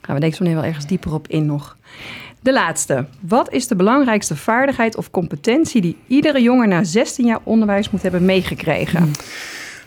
Gaan 0.00 0.14
we 0.14 0.20
denk 0.20 0.32
ik 0.32 0.46
zo 0.46 0.54
wel 0.54 0.64
ergens 0.64 0.86
dieper 0.86 1.12
op 1.14 1.28
in 1.28 1.46
nog. 1.46 1.76
De 2.40 2.52
laatste. 2.52 3.06
Wat 3.20 3.52
is 3.52 3.66
de 3.68 3.76
belangrijkste 3.76 4.36
vaardigheid 4.36 4.96
of 4.96 5.10
competentie 5.10 5.80
die 5.80 5.96
iedere 6.06 6.42
jongen 6.42 6.68
na 6.68 6.84
16 6.84 7.26
jaar 7.26 7.38
onderwijs 7.42 7.90
moet 7.90 8.02
hebben 8.02 8.24
meegekregen? 8.24 9.10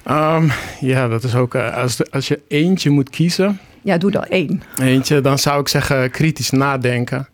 Ehm, 0.03 0.47
ja, 0.79 1.07
dat 1.07 1.23
is 1.23 1.35
ook, 1.35 1.55
eh, 1.55 1.77
als, 1.77 1.95
de- 1.95 2.07
als 2.11 2.27
je 2.27 2.41
eentje 2.47 2.89
moet 2.89 3.09
kiezen, 3.09 3.59
Ja, 3.81 3.97
doe 3.97 4.11
dan 4.11 4.23
één. 4.23 4.61
Eentje, 4.81 5.21
dan 5.21 5.39
zou 5.39 5.59
ik 5.61 5.67
zeggen 5.67 6.11
kritisch 6.11 6.49
nadenken. 6.49 7.27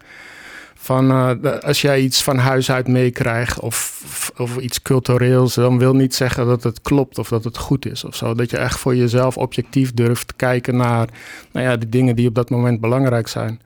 Van 0.86 1.12
eh, 1.12 1.60
als 1.62 1.82
jij 1.82 2.01
iets 2.01 2.24
van 2.24 2.38
huis 2.38 2.72
uit 2.72 2.88
meekrijgt 2.88 3.60
of, 3.60 4.32
of 4.38 4.58
iets 4.58 4.82
cultureels, 4.82 5.54
dan 5.54 5.77
wil 5.77 5.94
niet 5.96 6.15
zeggen 6.15 6.46
dat 6.46 6.63
het 6.63 6.82
klopt 6.82 7.18
of 7.18 7.27
dat 7.27 7.44
het 7.44 7.58
goed 7.58 7.86
is 7.86 8.04
of 8.04 8.15
zo. 8.15 8.34
Dat 8.34 8.50
je 8.50 8.58
echt 8.58 8.80
voor 8.80 8.96
jezelf 8.96 9.38
objectief 9.38 9.94
durft 9.94 10.27
te 10.27 10.34
kijken 10.36 10.75
naar 10.77 11.08
nou 11.51 11.65
ja, 11.65 11.77
de 11.77 11.89
dingen 11.89 12.15
die 12.15 12.27
op 12.27 12.36
dat 12.36 12.50
moment 12.50 12.80
belangrijk 12.82 13.27
zijn. 13.27 13.60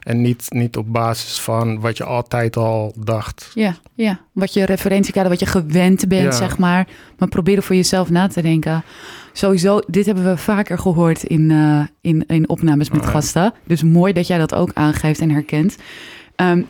En 0.00 0.20
niet, 0.20 0.46
niet 0.48 0.76
op 0.76 0.92
basis 0.92 1.38
van 1.40 1.80
wat 1.80 1.96
je 1.96 2.04
altijd 2.04 2.56
al 2.56 2.94
dacht. 2.96 3.50
Ja, 3.54 3.76
ja. 3.94 4.20
Wat 4.32 4.52
je 4.54 4.64
referentiekader, 4.64 5.30
wat 5.30 5.40
je 5.40 5.46
gewend 5.46 6.08
bent, 6.08 6.22
Ja. 6.22 6.30
zeg 6.32 6.58
maar. 6.58 6.86
Maar 7.18 7.28
probeer 7.28 7.56
er 7.56 7.62
voor 7.62 7.76
jezelf 7.76 8.10
na 8.10 8.26
te 8.26 8.42
denken. 8.42 8.84
Sowieso, 9.32 9.80
dit 9.86 10.06
hebben 10.06 10.24
we 10.24 10.36
vaker 10.36 10.78
gehoord 10.78 11.22
in, 11.22 11.50
eh, 11.50 11.80
in, 12.00 12.24
in 12.26 12.48
opnames 12.48 12.90
met 12.90 13.00
Ah, 13.00 13.06
ja. 13.06 13.12
gasten. 13.12 13.52
Dus 13.66 13.82
mooi 13.82 14.12
dat 14.12 14.26
jij 14.26 14.38
dat 14.38 14.54
ook 14.54 14.70
aangeeft 14.74 15.20
en 15.20 15.30
herkent. 15.30 15.76
Ehm, 16.36 16.62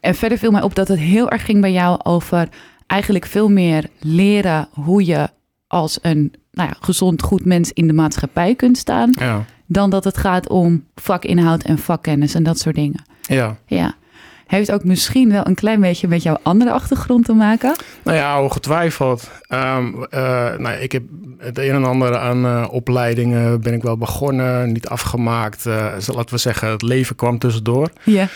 en 0.00 0.14
verder 0.14 0.38
viel 0.38 0.50
mij 0.50 0.62
op 0.62 0.74
dat 0.74 0.88
het 0.88 0.98
heel 0.98 1.30
erg 1.30 1.44
ging 1.44 1.60
bij 1.60 1.72
jou 1.72 2.00
over 2.02 2.48
eigenlijk 2.86 3.26
veel 3.26 3.48
meer 3.48 3.84
leren 3.98 4.68
hoe 4.72 5.04
je 5.04 5.28
als 5.66 5.98
een 6.02 6.32
nou 6.52 6.68
ja, 6.68 6.76
gezond, 6.80 7.22
goed 7.22 7.44
mens 7.44 7.72
in 7.72 7.86
de 7.86 7.92
maatschappij 7.92 8.54
kunt 8.54 8.78
staan. 8.78 9.10
Ja, 9.18 9.44
Dan 9.66 9.90
dat 9.90 10.04
het 10.04 10.16
gaat 10.16 10.48
om 10.48 10.84
vakinhoud 10.94 11.62
en 11.62 11.78
vakkennis 11.78 12.34
en 12.34 12.42
dat 12.42 12.58
soort 12.58 12.74
dingen. 12.74 13.04
ja. 13.20 13.56
Ja. 13.66 13.94
heeft 14.46 14.72
ook 14.72 14.84
misschien 14.84 15.30
wel 15.30 15.46
een 15.46 15.54
klein 15.54 15.80
beetje 15.80 16.08
met 16.08 16.22
jouw 16.22 16.38
andere 16.42 16.70
achtergrond 16.70 17.24
te 17.24 17.32
maken? 17.32 17.74
Nou 18.04 18.16
ja, 18.16 18.42
ongetwijfeld. 18.42 19.30
Um, 19.48 20.06
nou, 20.58 20.70
ik 20.70 20.92
heb 20.92 21.02
het 21.38 21.58
een 21.58 21.70
en 21.74 21.84
ander 21.84 22.18
aan 22.18 22.44
uh, 22.44 22.66
opleidingen 22.70 23.60
ben 23.60 23.72
ik 23.72 23.82
wel 23.82 23.96
begonnen, 23.96 24.72
niet 24.72 24.88
afgemaakt. 24.88 25.66
Uh, 25.66 25.94
laten 26.06 26.34
we 26.34 26.38
zeggen, 26.38 26.68
het 26.68 26.82
leven 26.82 27.16
kwam 27.16 27.38
tussendoor. 27.38 27.90
Ja. 28.04 28.28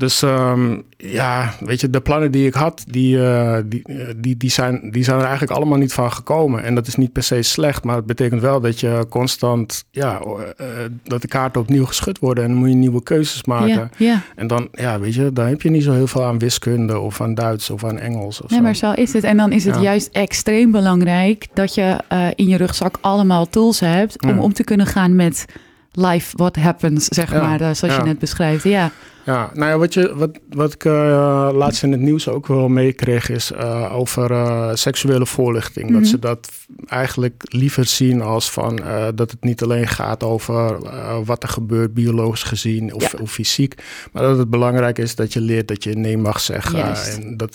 Dus 0.00 0.22
um, 0.22 0.82
ja, 0.96 1.54
weet 1.60 1.80
je, 1.80 1.90
de 1.90 2.00
plannen 2.00 2.30
die 2.30 2.46
ik 2.46 2.54
had, 2.54 2.84
die, 2.88 3.16
uh, 3.16 3.56
die, 3.64 3.82
die, 4.16 4.36
die, 4.36 4.50
zijn, 4.50 4.90
die 4.90 5.04
zijn 5.04 5.16
er 5.18 5.22
eigenlijk 5.22 5.52
allemaal 5.52 5.78
niet 5.78 5.92
van 5.92 6.12
gekomen. 6.12 6.62
En 6.64 6.74
dat 6.74 6.86
is 6.86 6.96
niet 6.96 7.12
per 7.12 7.22
se 7.22 7.42
slecht, 7.42 7.84
maar 7.84 7.96
het 7.96 8.06
betekent 8.06 8.40
wel 8.40 8.60
dat 8.60 8.80
je 8.80 9.06
constant, 9.08 9.84
ja, 9.90 10.20
uh, 10.20 10.66
dat 11.04 11.22
de 11.22 11.28
kaarten 11.28 11.60
opnieuw 11.60 11.84
geschud 11.84 12.18
worden 12.18 12.44
en 12.44 12.50
dan 12.50 12.58
moet 12.58 12.68
je 12.68 12.74
nieuwe 12.74 13.02
keuzes 13.02 13.44
maken. 13.44 13.68
Ja, 13.68 13.90
ja. 13.96 14.22
En 14.36 14.46
dan, 14.46 14.68
ja, 14.72 15.00
weet 15.00 15.14
je, 15.14 15.32
dan 15.32 15.46
heb 15.46 15.62
je 15.62 15.70
niet 15.70 15.84
zo 15.84 15.92
heel 15.92 16.06
veel 16.06 16.24
aan 16.24 16.38
wiskunde 16.38 16.98
of 16.98 17.20
aan 17.20 17.34
Duits 17.34 17.70
of 17.70 17.84
aan 17.84 17.98
Engels. 17.98 18.40
Of 18.42 18.50
nee, 18.50 18.58
zo. 18.58 18.64
maar 18.64 18.76
zo 18.76 18.92
is 18.92 19.12
het. 19.12 19.24
En 19.24 19.36
dan 19.36 19.52
is 19.52 19.64
het 19.64 19.74
Ja. 19.74 19.80
juist 19.80 20.08
extreem 20.12 20.70
belangrijk 20.70 21.46
dat 21.54 21.74
je 21.74 21.96
uh, 22.12 22.26
in 22.34 22.48
je 22.48 22.56
rugzak 22.56 22.98
allemaal 23.00 23.48
tools 23.48 23.80
hebt 23.80 24.22
om 24.22 24.38
om 24.38 24.52
te 24.52 24.64
kunnen 24.64 24.86
gaan 24.86 25.16
met 25.16 25.44
life 25.92 26.36
what 26.36 26.56
happens, 26.56 27.04
zeg 27.08 27.32
Ja, 27.32 27.40
maar, 27.40 27.76
zoals 27.76 27.96
je 27.96 28.02
net 28.02 28.18
beschrijft. 28.18 28.64
Ja, 28.64 28.90
Ja, 29.24 29.50
nou 29.54 29.70
ja, 29.70 29.78
wat, 29.78 29.94
je, 29.94 30.14
wat, 30.14 30.30
wat 30.50 30.72
ik 30.74 30.84
uh, 30.84 31.50
laatst 31.52 31.82
in 31.82 31.92
het 31.92 32.00
nieuws 32.00 32.28
ook 32.28 32.46
wel 32.46 32.68
meekreeg 32.68 33.28
is 33.28 33.52
uh, 33.52 33.94
over 33.96 34.30
uh, 34.30 34.70
seksuele 34.74 35.26
voorlichting. 35.26 35.90
Mhm. 35.90 35.98
Dat 35.98 36.08
ze 36.08 36.18
dat 36.18 36.48
eigenlijk 36.86 37.42
liever 37.44 37.84
zien 37.84 38.22
als 38.22 38.50
van 38.50 38.80
dat 39.14 39.30
het 39.30 39.44
niet 39.44 39.62
alleen 39.62 39.86
gaat 39.86 40.22
over 40.22 40.78
wat 41.24 41.42
er 41.42 41.48
gebeurt 41.48 41.94
biologisch 41.94 42.42
gezien 42.42 42.94
of, 42.94 43.12
Ja. 43.12 43.18
of 43.22 43.30
fysiek. 43.30 43.74
Maar 44.12 44.22
dat 44.22 44.38
het 44.38 44.50
belangrijk 44.50 44.98
is 44.98 45.14
dat 45.14 45.32
je 45.32 45.40
leert 45.40 45.68
dat 45.68 45.84
je 45.84 45.96
nee 45.96 46.18
mag 46.18 46.40
zeggen. 46.40 46.94
En 46.94 47.36
dat 47.36 47.54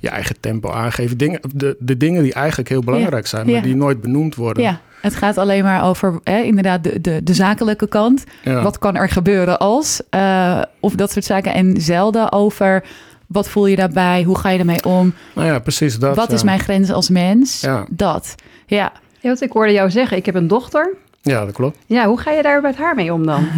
je 0.00 0.08
eigen 0.08 0.36
tempo 0.40 0.70
aangeeft. 0.70 1.18
Dingen, 1.18 1.40
de, 1.54 1.76
de 1.78 1.96
dingen 1.96 2.22
die 2.22 2.32
eigenlijk 2.32 2.68
heel 2.68 2.82
belangrijk 2.82 3.26
zijn, 3.26 3.50
maar 3.50 3.62
die 3.62 3.76
nooit 3.76 4.00
benoemd 4.00 4.34
worden. 4.34 4.62
ja. 4.62 4.80
Het 5.02 5.14
gaat 5.14 5.38
alleen 5.38 5.64
maar 5.64 5.84
over 5.84 6.20
hè, 6.24 6.40
inderdaad 6.40 6.84
de, 6.84 7.00
de, 7.00 7.22
de 7.22 7.34
zakelijke 7.34 7.88
kant. 7.88 8.24
Ja. 8.42 8.62
Wat 8.62 8.78
kan 8.78 8.96
er 8.96 9.08
gebeuren 9.08 9.58
als? 9.58 10.00
eh, 10.10 10.62
of 10.80 10.94
dat 10.94 11.10
soort 11.12 11.24
zaken. 11.24 11.54
En 11.54 11.80
zelden 11.80 12.32
over 12.32 12.84
wat 13.26 13.48
voel 13.48 13.66
je 13.66 13.76
daarbij? 13.76 14.22
Hoe 14.22 14.38
ga 14.38 14.48
je 14.50 14.58
ermee 14.58 14.84
om? 14.84 15.14
Nou 15.34 15.46
ja, 15.46 15.58
precies 15.58 15.98
dat. 15.98 16.16
wat 16.16 16.28
ja. 16.28 16.34
is 16.34 16.42
mijn 16.42 16.60
grens 16.60 16.90
als 16.90 17.08
mens? 17.08 17.60
Ja. 17.60 17.86
Dat. 17.90 18.34
Ja. 18.66 18.92
Ja, 19.20 19.28
want 19.28 19.42
ik 19.42 19.52
hoorde 19.52 19.72
jou 19.72 19.90
zeggen, 19.90 20.16
ik 20.16 20.26
heb 20.26 20.34
een 20.34 20.48
dochter. 20.48 20.94
Ja, 21.22 21.44
dat 21.44 21.54
klopt. 21.54 21.78
Ja, 21.86 22.06
hoe 22.06 22.18
ga 22.20 22.30
je 22.30 22.42
daar 22.42 22.60
met 22.60 22.76
haar 22.76 22.94
mee 22.94 23.12
om 23.12 23.26
dan? 23.26 23.48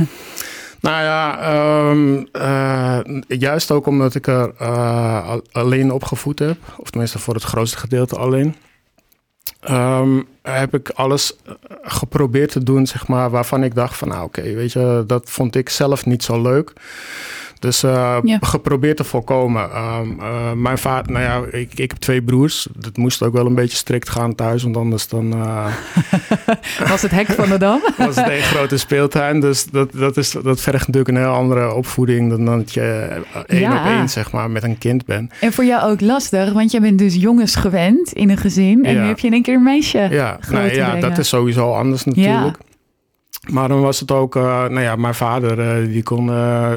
Nou 0.81 1.03
ja, 1.03 1.55
um, 1.91 2.27
uh, 2.33 2.99
juist 3.29 3.71
ook 3.71 3.87
omdat 3.87 4.15
ik 4.15 4.27
er 4.27 4.53
uh, 4.61 5.35
alleen 5.53 5.93
opgevoed 5.93 6.39
heb, 6.39 6.57
of 6.77 6.91
tenminste 6.91 7.19
voor 7.19 7.35
het 7.35 7.43
grootste 7.43 7.79
gedeelte 7.79 8.17
alleen, 8.17 8.55
um, 9.71 10.27
heb 10.43 10.75
ik 10.75 10.89
alles 10.89 11.37
eh, 11.37 11.53
geprobeerd 11.83 12.51
te 12.51 12.63
doen, 12.63 12.87
zeg 12.87 13.07
maar, 13.07 13.31
waarvan 13.31 13.63
ik 13.63 13.75
dacht 13.75 13.97
van, 13.97 14.09
nou 14.09 14.25
oké, 14.25 14.43
weet 14.43 14.73
je, 14.73 15.05
dat 15.07 15.31
vond 15.31 15.57
ik 15.57 15.69
zelf 15.69 16.07
niet 16.07 16.23
zo 16.23 16.43
leuk. 16.43 16.73
Dus 17.65 17.85
uh, 17.85 18.17
Ja. 18.23 18.39
geprobeerd 18.41 18.97
te 18.97 19.05
voorkomen. 19.05 19.63
Um, 19.63 20.19
uh, 20.21 20.53
mijn 20.53 20.79
vader, 20.79 21.13
nou 21.13 21.25
ja, 21.25 21.59
ik, 21.59 21.71
ik 21.75 21.91
heb 21.91 21.99
twee 21.99 22.23
broers. 22.23 22.67
Dat 22.77 22.97
moest 22.97 23.23
ook 23.23 23.33
wel 23.33 23.47
een 23.47 23.55
beetje 23.55 23.77
strikt 23.77 24.09
gaan 24.09 24.35
thuis, 24.35 24.63
want 24.63 24.77
anders 24.77 25.09
dan... 25.09 25.33
Uh, 25.37 25.67
Was 26.91 27.03
het 27.03 27.11
hek 27.11 27.27
van 27.27 27.49
de 27.49 27.59
dam? 27.59 27.81
was 27.97 28.17
het 28.17 28.29
een 28.29 28.41
grote 28.43 28.77
speeltuin. 28.77 29.41
Dus 29.41 29.65
dat, 29.65 29.93
dat, 29.93 30.17
is, 30.17 30.31
dat 30.31 30.61
vergt 30.61 30.87
natuurlijk 30.87 31.17
een 31.17 31.23
heel 31.23 31.33
andere 31.35 31.75
opvoeding 31.75 32.31
dan 32.31 32.45
dat 32.45 32.73
je 32.75 33.21
één 33.47 33.61
Ja. 33.61 33.81
op 33.81 33.87
één, 33.87 34.09
zeg 34.09 34.33
maar, 34.33 34.51
met 34.51 34.63
een 34.63 34.79
kind 34.79 35.05
bent. 35.07 35.33
En 35.41 35.53
voor 35.53 35.65
jou 35.65 35.91
ook 35.91 36.01
lastig, 36.01 36.53
want 36.53 36.71
jij 36.71 36.81
bent 36.81 36.99
dus 36.99 37.15
jongens 37.15 37.55
gewend 37.55 38.13
in 38.13 38.31
een 38.31 38.37
gezin. 38.37 38.85
En 38.85 38.95
Ja. 38.95 39.01
nu 39.03 39.07
heb 39.07 39.19
je 39.19 39.27
in 39.27 39.33
één 39.33 39.43
keer 39.43 39.55
een 39.55 39.63
meisje. 39.63 40.09
Ja, 40.11 40.39
nou, 40.51 40.75
ja 40.75 40.97
dat 40.97 41.19
is 41.19 41.29
sowieso 41.29 41.73
anders 41.73 42.05
natuurlijk. 42.05 42.57
Maar 43.51 43.69
dan 43.69 43.81
was 43.81 44.01
het 44.01 44.11
ook, 44.11 44.37
uh, 44.37 44.43
nou 44.45 44.81
ja, 44.81 44.97
mijn 44.97 45.15
vader, 45.15 45.83
uh, 45.83 45.89
die 45.89 46.03
kon. 46.03 46.29
Uh, 46.29 46.73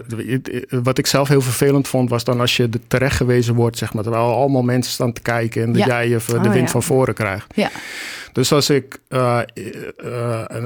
wat 0.70 0.98
ik 0.98 1.08
zelf 1.08 1.28
heel 1.28 1.42
vervelend 1.42 1.88
vond, 1.88 2.10
was 2.10 2.24
dan 2.24 2.40
als 2.40 2.58
je 2.58 2.64
er 2.64 2.88
terecht 2.88 3.16
gewezen 3.16 3.56
wordt, 3.56 3.78
zeg 3.78 3.94
maar. 3.94 4.04
Terwijl 4.04 4.34
allemaal 4.34 4.62
mensen 4.62 4.94
staan 4.94 5.14
te 5.14 5.22
kijken 5.22 5.64
en 5.64 5.74
dat 5.74 5.86
jij 5.86 6.14
even 6.14 6.42
de 6.42 6.48
Oh, 6.48 6.54
wind 6.54 6.66
ja. 6.66 6.72
van 6.72 6.84
voren 6.84 7.14
krijgt. 7.14 7.46
Ja. 7.56 7.70
Dus 8.32 8.52
als 8.52 8.70
ik 8.70 9.00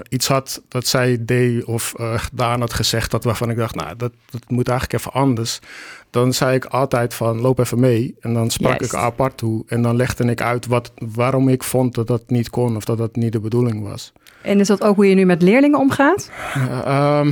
iets 0.09 0.27
had 0.27 0.61
dat 0.67 0.87
zij 0.87 1.17
deed 1.19 1.63
of 1.63 1.93
gedaan 1.97 2.59
had 2.59 2.73
gezegd, 2.73 3.11
dat 3.11 3.23
waarvan 3.23 3.49
ik 3.49 3.57
dacht, 3.57 3.75
nou, 3.75 3.95
dat, 3.97 4.11
dat 4.29 4.41
moet 4.47 4.67
eigenlijk 4.67 4.99
even 4.99 5.13
anders. 5.13 5.59
Dan 6.09 6.33
zei 6.33 6.55
ik 6.55 6.65
altijd 6.65 7.13
van, 7.13 7.41
loop 7.41 7.59
even 7.59 7.79
mee. 7.79 8.15
En 8.19 8.33
dan 8.33 8.49
sprak 8.49 8.79
Juist. 8.79 8.93
ik 8.93 8.99
apart 8.99 9.37
toe. 9.37 9.63
En 9.67 9.81
dan 9.81 9.95
legde 9.95 10.23
ik 10.23 10.41
uit 10.41 10.65
wat, 10.67 10.91
waarom 10.95 11.49
ik 11.49 11.63
vond 11.63 11.95
dat 11.95 12.07
dat 12.07 12.29
niet 12.29 12.49
kon 12.49 12.75
of 12.75 12.85
dat 12.85 12.97
dat 12.97 13.15
niet 13.15 13.31
de 13.31 13.39
bedoeling 13.39 13.83
was. 13.83 14.11
En 14.41 14.59
is 14.59 14.67
dat 14.67 14.81
ook 14.83 14.95
hoe 14.95 15.09
je 15.09 15.15
nu 15.15 15.25
met 15.25 15.41
leerlingen 15.41 15.79
omgaat? 15.79 16.29
Uh, 16.57 17.19
um, 17.19 17.29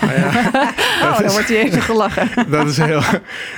nou 0.00 0.12
ja, 0.16 0.50
Oh, 1.02 1.18
dan 1.18 1.30
wordt 1.30 1.48
hij 1.48 1.62
even 1.62 1.82
gelachen. 1.82 2.28
dat, 2.50 2.66
is 2.66 2.76
heel, 2.76 3.00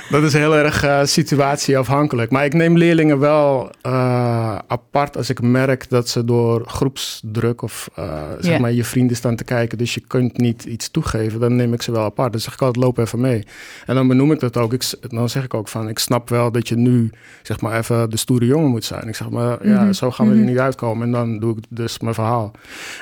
dat 0.09 0.23
is 0.23 0.33
heel 0.33 0.55
erg 0.55 0.85
uh, 0.85 0.99
situatieafhankelijk. 1.03 2.31
Maar 2.31 2.45
ik 2.45 2.53
neem 2.53 2.77
leerlingen 2.77 3.19
wel 3.19 3.71
uh, 3.85 4.55
apart 4.67 5.17
als 5.17 5.29
ik 5.29 5.41
merk 5.41 5.89
dat 5.89 6.09
ze 6.09 6.25
door 6.25 6.63
groepsdruk 6.67 7.61
of 7.61 7.89
zeg 8.39 8.59
maar 8.59 8.71
je 8.71 8.83
vrienden 8.83 9.15
staan 9.17 9.35
te 9.35 9.43
kijken. 9.43 9.77
Dus 9.77 9.93
je 9.93 10.01
kunt 10.07 10.37
niet 10.37 10.63
iets 10.63 10.91
toegeven. 10.91 11.39
Dan 11.39 11.55
neem 11.55 11.73
ik 11.73 11.81
ze 11.81 11.91
wel 11.91 12.03
apart. 12.03 12.31
Dan 12.31 12.41
zeg 12.41 12.53
ik 12.53 12.61
altijd, 12.61 12.85
loop 12.85 12.97
even 12.97 13.19
mee. 13.19 13.43
En 13.85 13.95
dan 13.95 14.07
benoem 14.07 14.31
ik 14.31 14.39
dat 14.39 14.57
ook. 14.57 14.73
Ik, 14.73 14.83
dan 15.01 15.29
zeg 15.29 15.43
ik 15.43 15.53
ook 15.53 15.67
van, 15.67 15.89
ik 15.89 15.99
snap 15.99 16.29
wel 16.29 16.51
dat 16.51 16.67
je 16.67 16.75
nu 16.75 17.09
zeg 17.41 17.61
maar 17.61 17.77
even 17.77 18.09
de 18.09 18.17
stoere 18.17 18.45
jongen 18.45 18.69
moet 18.69 18.85
zijn. 18.85 19.07
Ik 19.07 19.15
zeg 19.15 19.29
maar, 19.29 19.67
ja, 19.67 19.81
Mhm. 19.83 19.91
zo 19.93 20.11
gaan 20.11 20.25
we 20.27 20.31
er 20.33 20.37
Mhm. 20.39 20.47
niet 20.49 20.59
uitkomen. 20.59 21.05
En 21.05 21.11
dan 21.11 21.39
doe 21.39 21.57
ik 21.57 21.63
dus 21.69 21.99
mijn 21.99 22.13
verhaal. 22.13 22.31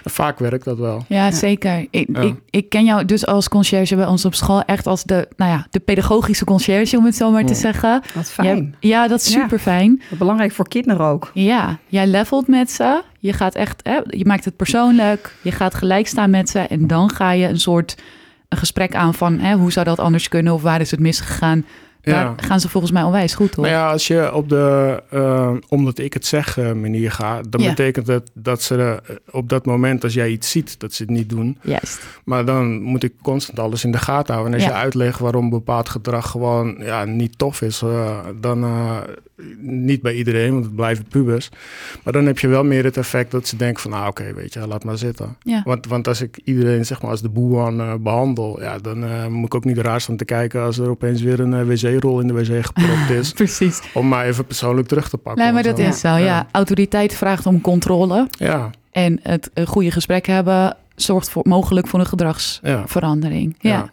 En 0.04 0.12
vaak 0.12 0.40
werkt 0.40 0.66
dat 0.66 0.78
wel. 0.78 1.06
Ja, 1.08 1.32
zeker. 1.32 1.88
Ik, 1.90 2.08
Ja. 2.14 2.22
ik, 2.22 2.36
ik 2.50 2.70
ken 2.70 2.86
jou 2.86 3.06
dus 3.06 3.26
als 3.26 3.50
conciërge 3.50 3.96
bij 3.96 4.06
ons 4.06 4.26
op 4.26 4.36
school 4.36 4.62
echt 4.62 4.88
als 4.88 5.04
de, 5.04 5.28
nou 5.38 5.52
ja, 5.52 5.68
de 5.70 5.80
pedagogische 5.80 6.46
conciërge, 6.46 6.98
om 6.98 7.06
het 7.06 7.16
zo 7.16 7.32
maar 7.32 7.46
te 7.46 7.54
Ja. 7.54 7.60
zeggen. 7.60 8.02
Wat 8.14 8.30
fijn. 8.32 8.76
Ja, 8.80 8.90
ja, 8.90 9.08
dat 9.08 9.20
is 9.20 9.32
super 9.32 9.60
fijn. 9.60 10.02
Belangrijk 10.10 10.52
voor 10.52 10.68
kinderen 10.68 11.06
ook. 11.06 11.32
Ja, 11.34 11.78
jij 11.88 12.08
levelt 12.08 12.48
met 12.48 12.72
ze. 12.72 13.02
Je 13.20 13.34
gaat 13.34 13.56
echt, 13.56 13.80
hè, 13.84 14.00
je 14.10 14.26
maakt 14.26 14.46
het 14.46 14.56
persoonlijk. 14.56 15.36
Je 15.42 15.52
gaat 15.52 15.74
gelijk 15.76 16.08
staan 16.08 16.30
met 16.30 16.50
ze. 16.50 16.60
En 16.60 16.88
dan 16.88 17.10
ga 17.10 17.32
je 17.32 17.48
een 17.48 17.60
soort 17.60 17.96
een 18.50 18.58
gesprek 18.58 18.96
aan 18.96 19.14
van 19.14 19.40
hè, 19.40 19.56
hoe 19.56 19.72
zou 19.72 19.86
dat 19.86 20.00
anders 20.00 20.28
kunnen 20.28 20.54
of 20.54 20.62
waar 20.62 20.82
is 20.82 20.92
het 20.92 21.00
misgegaan. 21.00 21.66
Daar 22.02 22.24
Ja. 22.24 22.34
gaan 22.38 22.60
ze 22.60 22.70
volgens 22.70 22.92
mij 22.92 23.04
onwijs 23.04 23.34
goed 23.34 23.50
op. 23.50 23.56
Nou 23.64 23.68
ja, 23.68 23.92
als 23.92 24.08
je 24.08 24.34
op 24.34 24.50
de, 24.50 25.04
uh, 25.14 25.52
omdat 25.68 25.98
ik 25.98 26.14
het 26.14 26.26
zeg 26.26 26.58
uh, 26.58 26.72
manier 26.72 27.12
gaat, 27.12 27.52
dan 27.52 27.62
Ja. 27.62 27.70
betekent 27.70 28.08
het 28.08 28.32
dat 28.34 28.62
ze 28.62 29.02
uh, 29.10 29.16
op 29.32 29.50
dat 29.50 29.66
moment, 29.66 30.04
als 30.04 30.14
jij 30.14 30.30
iets 30.30 30.52
ziet, 30.52 30.80
dat 30.80 30.94
ze 30.94 31.02
het 31.04 31.12
niet 31.12 31.30
doen. 31.30 31.58
Juist. 31.62 32.00
Maar 32.26 32.46
dan 32.46 32.82
moet 32.82 33.04
ik 33.04 33.14
constant 33.22 33.60
alles 33.60 33.84
in 33.84 33.92
de 33.92 33.98
gaten 33.98 34.34
houden. 34.34 34.54
En 34.54 34.60
als 34.60 34.70
Ja. 34.70 34.76
je 34.78 34.84
uitlegt 34.84 35.20
waarom 35.20 35.50
bepaald 35.50 35.90
gedrag 35.90 36.30
gewoon 36.32 36.76
ja, 36.80 37.06
niet 37.06 37.38
tof 37.38 37.62
is, 37.62 37.82
dan 38.42 38.66
niet 39.60 40.02
bij 40.02 40.14
iedereen, 40.16 40.52
want 40.54 40.66
het 40.66 40.76
blijven 40.76 41.06
pubers. 41.06 41.50
Maar 42.04 42.14
dan 42.14 42.26
heb 42.26 42.40
je 42.40 42.48
wel 42.48 42.64
meer 42.64 42.84
het 42.84 42.98
effect 42.98 43.32
dat 43.32 43.48
ze 43.48 43.56
denken 43.56 43.82
van, 43.82 43.92
nou 43.92 44.08
oké, 44.08 44.22
okay, 44.22 44.34
weet 44.34 44.54
je, 44.54 44.68
laat 44.68 44.84
maar 44.84 44.98
zitten. 44.98 45.38
Ja. 45.44 45.62
Want, 45.66 45.86
want 45.86 46.08
als 46.08 46.22
ik 46.22 46.40
iedereen 46.44 46.86
zeg 46.86 47.02
maar 47.02 47.12
als 47.12 47.22
de 47.22 47.30
boeman 47.30 47.80
uh, 47.82 47.94
behandel, 48.00 48.62
ja, 48.62 48.78
dan 48.78 49.04
uh, 49.04 49.28
moet 49.28 49.46
ik 49.46 49.56
ook 49.56 49.66
niet 49.66 49.78
raar 49.78 50.02
staan 50.02 50.16
te 50.16 50.26
kijken 50.26 50.62
als 50.62 50.78
er 50.78 50.90
opeens 50.90 51.22
weer 51.22 51.40
een 51.40 51.54
uh, 51.54 51.62
wc-rol 51.92 52.20
in 52.20 52.28
de 52.28 52.34
wc 52.34 52.66
gepropt 52.66 53.10
is. 53.10 53.32
Precies. 53.42 53.82
Om 53.94 54.08
maar 54.08 54.26
even 54.26 54.46
persoonlijk 54.46 54.88
terug 54.88 55.10
te 55.10 55.18
pakken. 55.18 55.44
Nee, 55.44 55.54
maar 55.54 55.64
dat 55.64 55.78
zo. 55.80 55.86
is 55.86 56.00
zo. 56.00 56.08
Ja. 56.08 56.18
Ja. 56.18 56.48
autoriteit 56.52 57.14
vraagt 57.14 57.46
om 57.46 57.62
controle. 57.62 58.28
Ja, 58.32 58.70
En 58.92 59.20
het 59.24 59.52
goede 59.66 59.92
gesprek 59.92 60.26
hebben 60.26 60.78
zorgt 60.96 61.30
voor, 61.30 61.44
mogelijk 61.48 61.88
voor 61.88 62.00
een 62.00 62.06
gedragsverandering. 62.06 63.56
ja. 63.60 63.70
Ja. 63.70 63.92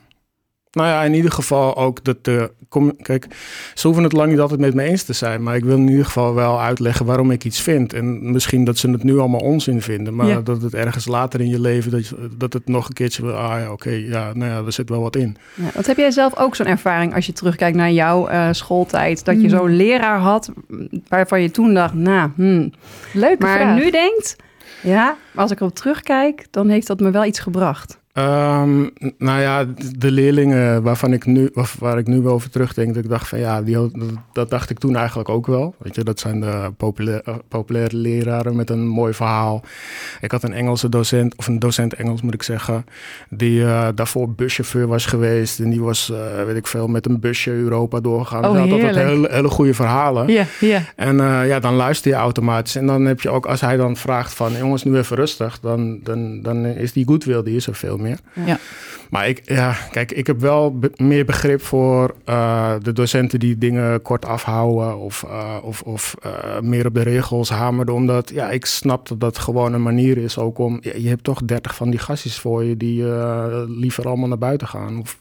Nou 0.73 0.89
ja, 0.89 1.03
in 1.03 1.15
ieder 1.15 1.31
geval 1.33 1.77
ook 1.77 2.05
dat 2.05 2.25
de. 2.25 2.51
Kom, 2.69 2.97
kijk, 3.03 3.27
ze 3.75 3.87
hoeven 3.87 4.05
het 4.05 4.13
lang 4.13 4.31
niet 4.31 4.41
altijd 4.41 4.61
met 4.61 4.75
me 4.75 4.83
eens 4.83 5.03
te 5.03 5.13
zijn. 5.13 5.43
Maar 5.43 5.57
ik 5.57 5.65
wil 5.65 5.77
in 5.77 5.89
ieder 5.89 6.05
geval 6.05 6.35
wel 6.35 6.61
uitleggen 6.61 7.07
waarom 7.07 7.31
ik 7.31 7.45
iets 7.45 7.61
vind. 7.61 7.93
En 7.93 8.31
misschien 8.33 8.65
dat 8.65 8.79
ze 8.79 8.91
het 8.91 9.03
nu 9.03 9.19
allemaal 9.19 9.41
onzin 9.41 9.83
vinden. 9.83 10.15
Maar 10.15 10.27
Ja. 10.27 10.41
dat 10.41 10.63
het 10.63 10.75
ergens 10.75 11.07
later 11.07 11.41
in 11.41 11.49
je 11.49 11.61
leven. 11.61 11.91
dat, 11.91 12.07
je, 12.09 12.29
dat 12.37 12.53
het 12.53 12.69
nog 12.69 12.87
een 12.89 12.93
keertje. 12.95 13.33
Ah 13.33 13.61
ja, 13.61 13.73
oké, 13.73 13.91
ja, 13.91 14.31
nou 14.35 14.51
ja, 14.51 14.63
er 14.67 14.73
zit 14.73 14.89
wel 14.89 15.01
wat 15.03 15.17
in. 15.17 15.37
Ja, 15.55 15.71
wat 15.75 15.87
heb 15.87 15.97
jij 15.97 16.11
zelf 16.11 16.37
ook 16.39 16.55
zo'n 16.57 16.67
ervaring 16.67 17.15
als 17.15 17.27
je 17.27 17.33
terugkijkt 17.33 17.77
naar 17.77 17.91
jouw 17.93 18.31
uh, 18.31 18.49
schooltijd? 18.53 19.25
Dat 19.25 19.35
je 19.35 19.49
Hmm. 19.49 19.59
zo'n 19.59 19.77
leraar 19.77 20.19
had 20.19 20.51
waarvan 21.09 21.43
je 21.43 21.51
toen 21.51 21.75
dacht, 21.75 21.95
nou, 21.95 22.31
hmm. 22.37 22.73
Leuke 23.13 23.43
maar 23.45 23.59
vraag. 23.59 23.77
nu 23.79 23.91
denkt, 23.91 24.37
ja, 24.83 25.17
als 25.35 25.51
ik 25.51 25.61
erop 25.61 25.75
terugkijk, 25.75 26.47
dan 26.51 26.69
heeft 26.69 26.87
dat 26.87 27.01
me 27.01 27.11
wel 27.11 27.25
iets 27.25 27.39
gebracht. 27.41 27.99
Ehm, 28.19 28.87
nou 29.19 29.41
ja, 29.41 29.65
de 29.97 30.11
leerlingen 30.11 30.83
waarvan 30.83 31.13
ik 31.13 31.27
nu, 31.27 31.51
waar 31.79 31.99
ik 31.99 32.07
nu 32.07 32.29
over 32.29 32.51
terugdenk, 32.51 32.95
dat 32.95 33.05
ik 33.05 33.11
dacht 33.11 33.29
van 33.29 33.39
ja, 33.39 33.63
die, 33.63 33.77
dat, 34.33 34.51
dacht 34.51 34.71
ik 34.71 34.79
toen 34.79 34.97
eigenlijk 34.97 35.29
ook 35.29 35.47
wel. 35.47 35.75
Weet 35.79 35.95
je, 35.95 36.05
dat 36.05 36.21
zijn 36.21 36.41
de 36.41 36.73
populaire, 36.77 37.23
eh, 37.25 37.35
populaire 37.49 37.97
leraren 37.97 38.57
met 38.57 38.71
een 38.71 38.87
mooi 38.87 39.15
verhaal. 39.15 39.63
Ik 40.21 40.31
had 40.31 40.43
een 40.43 40.53
Engelse 40.53 40.89
docent, 40.89 41.37
of 41.37 41.47
een 41.47 41.59
docent 41.59 41.95
Engels 41.95 42.23
moet 42.23 42.35
ik 42.35 42.43
zeggen, 42.43 42.85
die 43.31 43.61
uh, 43.61 43.89
daarvoor 43.95 44.31
buschauffeur 44.31 44.87
was 44.87 45.07
geweest. 45.07 45.61
En 45.61 45.71
die 45.71 45.83
was, 45.83 46.11
uh, 46.13 46.45
weet 46.45 46.57
ik 46.57 46.67
veel, 46.67 46.89
met 46.89 47.07
een 47.07 47.21
busje 47.21 47.51
Europa 47.51 48.01
doorgegaan. 48.01 48.45
Oh, 48.45 48.59
had 48.59 48.71
altijd 48.71 48.95
hele, 48.95 49.29
hele 49.31 49.49
goede 49.49 49.75
verhalen. 49.75 50.47
Ja. 50.61 50.83
En 50.97 51.17
ja, 51.47 51.61
dan 51.61 51.75
luister 51.75 52.11
je 52.11 52.17
automatisch. 52.17 52.77
En 52.77 52.87
dan 52.87 53.05
heb 53.05 53.21
je 53.21 53.31
ook, 53.31 53.47
als 53.47 53.61
hij 53.61 53.77
dan 53.77 53.97
vraagt 53.97 54.35
van 54.35 54.53
jongens, 54.53 54.85
nu 54.85 54.97
even 54.97 55.17
rustig, 55.17 55.61
dan, 55.61 56.01
dan, 56.03 56.43
dan 56.43 56.65
is 56.67 56.93
die 56.93 57.07
goodwill, 57.07 57.43
die 57.43 57.57
is 57.57 57.67
er 57.67 57.75
veel 57.75 57.97
meer. 57.97 58.08
Ja. 58.33 58.59
Maar 59.11 59.29
ik, 59.29 59.43
ja, 59.45 59.77
kijk, 59.91 60.12
ik 60.12 60.27
heb 60.27 60.41
wel 60.41 60.79
meer 60.97 61.25
begrip 61.25 61.62
voor 61.62 62.15
uh, 62.27 62.73
de 62.83 62.93
docenten 62.93 63.38
die 63.38 63.59
dingen 63.59 64.03
kort 64.03 64.25
afhouden 64.25 64.99
of, 64.99 65.25
uh, 65.27 65.57
of, 65.62 65.83
of 65.83 66.15
uh, 66.27 66.61
meer 66.61 66.87
op 66.87 66.95
de 66.95 67.03
regels 67.03 67.50
hameren. 67.50 67.95
Omdat 67.95 68.31
ja, 68.31 68.50
ik 68.50 68.67
snap 68.67 69.09
dat 69.09 69.21
dat 69.21 69.38
gewoon 69.38 69.73
een 69.73 69.83
manier 69.83 70.19
is 70.19 70.38
ook 70.38 70.59
om. 70.59 70.79
Ja, 70.81 70.93
je 70.97 71.09
hebt 71.09 71.25
toch 71.25 71.43
dertig 71.43 71.75
van 71.75 71.91
die 71.91 71.99
gastjes 71.99 72.38
voor 72.38 72.65
je 72.65 72.77
die 72.77 73.05
liever 73.67 74.07
allemaal 74.07 74.29
naar 74.29 74.38
buiten 74.38 74.69
gaan. 74.69 74.99
Of, 75.00 75.19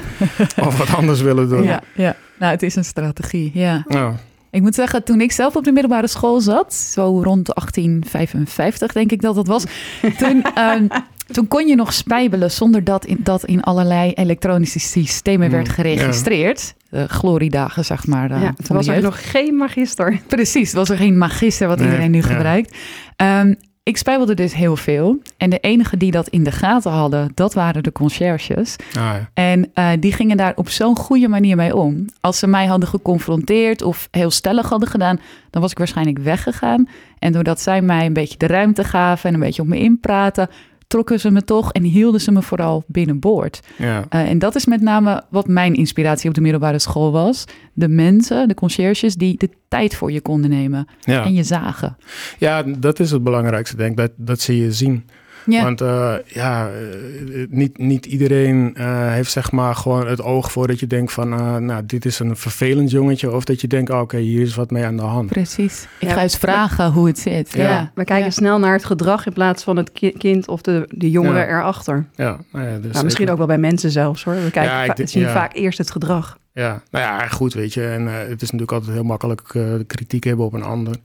of 0.66 0.78
wat 0.78 0.94
anders 0.94 1.20
willen 1.20 1.48
doen. 1.48 1.62
Ja, 1.62 1.82
ja, 1.94 2.16
nou, 2.38 2.52
het 2.52 2.62
is 2.62 2.76
een 2.76 2.84
strategie. 2.84 3.50
Ja. 3.54 3.84
ja. 3.88 4.14
Ik 4.50 4.62
moet 4.62 4.74
zeggen, 4.74 5.04
toen 5.04 5.20
ik 5.20 5.32
zelf 5.32 5.56
op 5.56 5.64
de 5.64 5.72
middelbare 5.72 6.06
school 6.06 6.40
zat, 6.40 6.74
zo 6.74 7.22
rond 7.22 7.46
1855 7.54 8.92
denk 8.92 9.12
ik 9.12 9.20
dat 9.20 9.34
dat 9.34 9.46
was, 9.46 9.64
toen, 10.18 10.44
um, 10.58 10.88
toen 11.32 11.48
kon 11.48 11.66
je 11.66 11.74
nog 11.74 11.92
spijbelen 11.92 12.50
zonder 12.50 12.84
dat 12.84 13.04
in, 13.04 13.18
dat 13.22 13.44
in 13.44 13.62
allerlei 13.62 14.12
elektronische 14.12 14.78
systemen 14.78 15.50
werd 15.50 15.66
mm, 15.66 15.74
geregistreerd. 15.74 16.74
De 16.90 17.08
gloriedagen, 17.08 17.84
zeg 17.84 18.06
maar. 18.06 18.40
Ja, 18.40 18.54
toen 18.64 18.76
was 18.76 18.86
er 18.86 19.02
nog 19.02 19.30
geen 19.30 19.56
magister. 19.56 20.20
Precies, 20.26 20.72
was 20.72 20.88
er 20.88 20.96
geen 20.96 21.18
magister 21.18 21.68
wat 21.68 21.80
iedereen 21.80 22.10
nu 22.10 22.22
gebruikt. 22.22 22.76
Um, 23.16 23.56
ik 23.82 23.96
spijbelde 23.96 24.34
dus 24.34 24.54
heel 24.54 24.76
veel. 24.76 25.18
En 25.36 25.50
de 25.50 25.58
enige 25.58 25.96
die 25.96 26.10
dat 26.10 26.28
in 26.28 26.44
de 26.44 26.52
gaten 26.52 26.92
hadden, 26.92 27.32
dat 27.34 27.54
waren 27.54 27.82
de 27.82 27.92
conciërges. 27.92 28.76
Ah, 28.88 28.94
ja. 28.94 29.30
En 29.34 29.70
uh, 29.74 29.90
die 30.00 30.12
gingen 30.12 30.36
daar 30.36 30.52
op 30.56 30.68
zo'n 30.68 30.96
goede 30.96 31.28
manier 31.28 31.56
mee 31.56 31.76
om. 31.76 32.04
Als 32.20 32.38
ze 32.38 32.46
mij 32.46 32.66
hadden 32.66 32.88
geconfronteerd 32.88 33.82
of 33.82 34.08
heel 34.10 34.30
stellig 34.30 34.68
hadden 34.68 34.88
gedaan, 34.88 35.20
dan 35.50 35.62
was 35.62 35.70
ik 35.70 35.78
waarschijnlijk 35.78 36.18
weggegaan. 36.18 36.88
En 37.18 37.32
doordat 37.32 37.60
zij 37.60 37.82
mij 37.82 38.06
een 38.06 38.12
beetje 38.12 38.38
de 38.38 38.46
ruimte 38.46 38.84
gaven 38.84 39.28
en 39.28 39.34
een 39.34 39.40
beetje 39.40 39.62
op 39.62 39.68
me 39.68 39.78
inpraten, 39.78 40.48
trokken 40.90 41.20
ze 41.20 41.30
me 41.30 41.44
toch 41.44 41.72
en 41.72 41.82
hielden 41.82 42.20
ze 42.20 42.32
me 42.32 42.42
vooral 42.42 42.84
binnenboord. 42.86 43.60
Ja. 43.78 43.98
Uh, 43.98 44.28
en 44.28 44.38
dat 44.38 44.54
is 44.54 44.66
met 44.66 44.80
name 44.80 45.22
wat 45.28 45.48
mijn 45.48 45.74
inspiratie 45.74 46.28
op 46.28 46.34
de 46.34 46.40
middelbare 46.40 46.78
school 46.78 47.12
was. 47.12 47.44
De 47.72 47.88
mensen, 47.88 48.48
de 48.48 48.54
conciërges, 48.54 49.14
die 49.14 49.38
de 49.38 49.50
tijd 49.68 49.94
voor 49.94 50.12
je 50.12 50.20
konden 50.20 50.50
nemen 50.50 50.86
ja. 51.00 51.24
en 51.24 51.34
je 51.34 51.42
zagen. 51.42 51.96
Ja, 52.38 52.62
dat 52.62 53.00
is 53.00 53.10
het 53.10 53.22
belangrijkste, 53.22 53.76
denk 53.76 53.90
ik, 53.90 53.96
dat, 53.96 54.10
dat 54.16 54.40
ze 54.40 54.56
je 54.56 54.72
zien. 54.72 55.04
Ja. 55.46 55.62
Want 55.62 55.80
uh, 55.80 56.14
ja, 56.26 56.68
eh, 56.68 57.46
niet, 57.48 57.78
niet 57.78 58.06
iedereen 58.06 58.74
uh, 58.78 59.12
heeft 59.12 59.30
zeg 59.30 59.52
maar 59.52 59.74
gewoon 59.74 60.06
het 60.06 60.22
oog 60.22 60.52
voor 60.52 60.66
dat 60.66 60.80
je 60.80 60.86
denkt 60.86 61.12
van, 61.12 61.32
uh, 61.32 61.56
nou, 61.56 61.86
dit 61.86 62.04
is 62.04 62.18
een 62.18 62.36
vervelend 62.36 62.90
jongetje. 62.90 63.32
Of 63.32 63.44
dat 63.44 63.60
je 63.60 63.66
denkt, 63.66 63.90
oh, 63.90 63.96
oké, 63.96 64.04
okay, 64.04 64.20
hier 64.20 64.42
is 64.42 64.54
wat 64.54 64.70
mee 64.70 64.84
aan 64.84 64.96
de 64.96 65.02
hand. 65.02 65.28
Precies. 65.28 65.86
Ik 65.98 66.08
ja. 66.08 66.14
ga 66.14 66.22
eens 66.22 66.36
vragen 66.36 66.92
hoe 66.92 67.06
het 67.06 67.18
zit. 67.18 67.52
Ja. 67.52 67.62
ja. 67.62 67.90
We 67.94 68.04
kijken 68.04 68.32
snel 68.32 68.58
naar 68.58 68.72
het 68.72 68.84
gedrag 68.84 69.26
in 69.26 69.32
plaats 69.32 69.64
van 69.64 69.76
het 69.76 70.12
kind 70.18 70.48
of 70.48 70.60
de, 70.62 70.84
de 70.88 71.10
jongere 71.10 71.46
erachter. 71.46 72.06
Ja, 72.14 72.38
nou 72.52 72.66
ja 72.66 72.78
dus 72.78 72.92
nou, 72.92 73.04
misschien 73.04 73.30
ook 73.30 73.38
wel 73.38 73.46
bij 73.46 73.58
mensen 73.58 73.90
zelfs 73.90 74.24
hoor. 74.24 74.34
We 74.34 74.50
kijken 74.50 75.08
zien 75.08 75.28
vaak 75.28 75.54
eerst 75.54 75.78
het 75.78 75.90
gedrag. 75.90 76.38
Ja, 76.52 76.82
nou 76.90 77.04
ja, 77.04 77.26
goed, 77.28 77.54
weet 77.54 77.74
je. 77.74 77.86
En 77.86 78.06
het 78.06 78.42
is 78.42 78.50
natuurlijk 78.50 78.72
altijd 78.72 78.92
heel 78.92 79.02
makkelijk 79.02 79.42
kritiek 79.86 80.24
hebben 80.24 80.44
op 80.44 80.52
een 80.52 80.62
ander. 80.62 80.96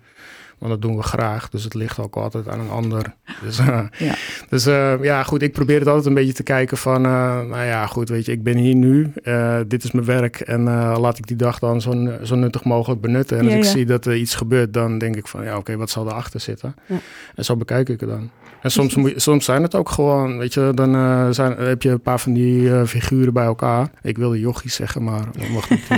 Want 0.57 0.71
dat 0.71 0.81
doen 0.81 0.95
we 0.95 1.03
graag. 1.03 1.49
Dus 1.49 1.63
het 1.63 1.73
ligt 1.73 1.99
ook 1.99 2.15
altijd 2.15 2.47
aan 2.47 2.59
een 2.59 2.69
ander. 2.69 3.13
Dus, 3.43 3.59
uh, 3.59 3.81
ja. 3.97 4.15
dus 4.49 4.67
uh, 4.67 5.03
ja, 5.03 5.23
goed. 5.23 5.41
Ik 5.41 5.51
probeer 5.51 5.79
het 5.79 5.87
altijd 5.87 6.05
een 6.05 6.13
beetje 6.13 6.33
te 6.33 6.43
kijken 6.43 6.77
van... 6.77 7.05
Uh, 7.05 7.11
nou 7.41 7.63
ja, 7.65 7.87
goed, 7.87 8.09
weet 8.09 8.25
je, 8.25 8.31
ik 8.31 8.43
ben 8.43 8.57
hier 8.57 8.75
nu. 8.75 9.13
dit 9.67 9.83
is 9.83 9.91
mijn 9.91 10.05
werk. 10.05 10.39
En 10.39 10.63
laat 10.99 11.17
ik 11.17 11.27
die 11.27 11.37
dag 11.37 11.59
dan 11.59 11.81
zo, 11.81 12.09
zo 12.23 12.35
nuttig 12.35 12.63
mogelijk 12.63 13.01
benutten. 13.01 13.37
En 13.37 13.43
als 13.43 13.53
ja, 13.53 13.59
ik 13.59 13.65
zie 13.65 13.85
dat 13.85 14.05
er 14.05 14.15
iets 14.15 14.35
gebeurt, 14.35 14.73
dan 14.73 14.97
denk 14.97 15.15
ik 15.15 15.27
van... 15.27 15.43
Ja, 15.43 15.49
oké, 15.49 15.59
okay, 15.59 15.77
wat 15.77 15.89
zal 15.89 16.07
erachter 16.07 16.39
zitten? 16.39 16.75
En 17.35 17.45
zo 17.45 17.55
bekijk 17.55 17.89
ik 17.89 17.99
het 17.99 18.09
dan. 18.09 18.29
En 18.65 18.71
soms, 18.71 18.95
moet 18.95 19.09
je, 19.09 19.19
soms 19.19 19.45
zijn 19.45 19.61
het 19.61 19.75
ook 19.75 19.89
gewoon, 19.89 20.37
weet 20.37 20.53
je, 20.53 20.71
dan 20.75 20.95
uh, 20.95 21.27
zijn, 21.29 21.55
heb 21.57 21.81
je 21.81 21.89
een 21.89 22.01
paar 22.01 22.19
van 22.19 22.33
die 22.33 22.61
uh, 22.61 22.83
figuren 22.83 23.33
bij 23.33 23.45
elkaar. 23.45 23.89
Ik 24.01 24.17
wilde 24.17 24.39
jochies 24.39 24.75
zeggen, 24.75 25.03
maar 25.03 25.23
dat 25.37 25.49
mag 25.49 25.69
niet. 25.69 25.89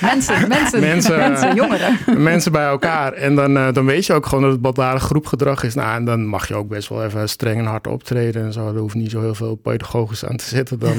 mensen, 0.00 0.48
mensen, 0.48 0.80
mensen, 0.80 1.16
mensen, 1.16 1.54
jongeren. 1.54 1.98
Mensen 2.16 2.52
bij 2.52 2.66
elkaar. 2.66 3.12
En 3.12 3.34
dan, 3.34 3.56
uh, 3.56 3.72
dan 3.72 3.86
weet 3.86 4.06
je 4.06 4.12
ook 4.12 4.26
gewoon 4.26 4.42
dat 4.42 4.52
het 4.52 4.60
baldadig 4.60 5.02
groepgedrag 5.02 5.62
is. 5.62 5.74
Nou, 5.74 5.96
en 5.96 6.04
dan 6.04 6.26
mag 6.26 6.48
je 6.48 6.54
ook 6.54 6.68
best 6.68 6.88
wel 6.88 7.04
even 7.04 7.28
streng 7.28 7.58
en 7.58 7.64
hard 7.64 7.86
optreden 7.86 8.44
en 8.44 8.52
zo. 8.52 8.68
Er 8.68 8.80
hoeft 8.80 8.94
niet 8.94 9.10
zo 9.10 9.20
heel 9.20 9.34
veel 9.34 9.54
pedagogisch 9.54 10.24
aan 10.24 10.36
te 10.36 10.44
zitten. 10.44 10.78
Dan, 10.78 10.92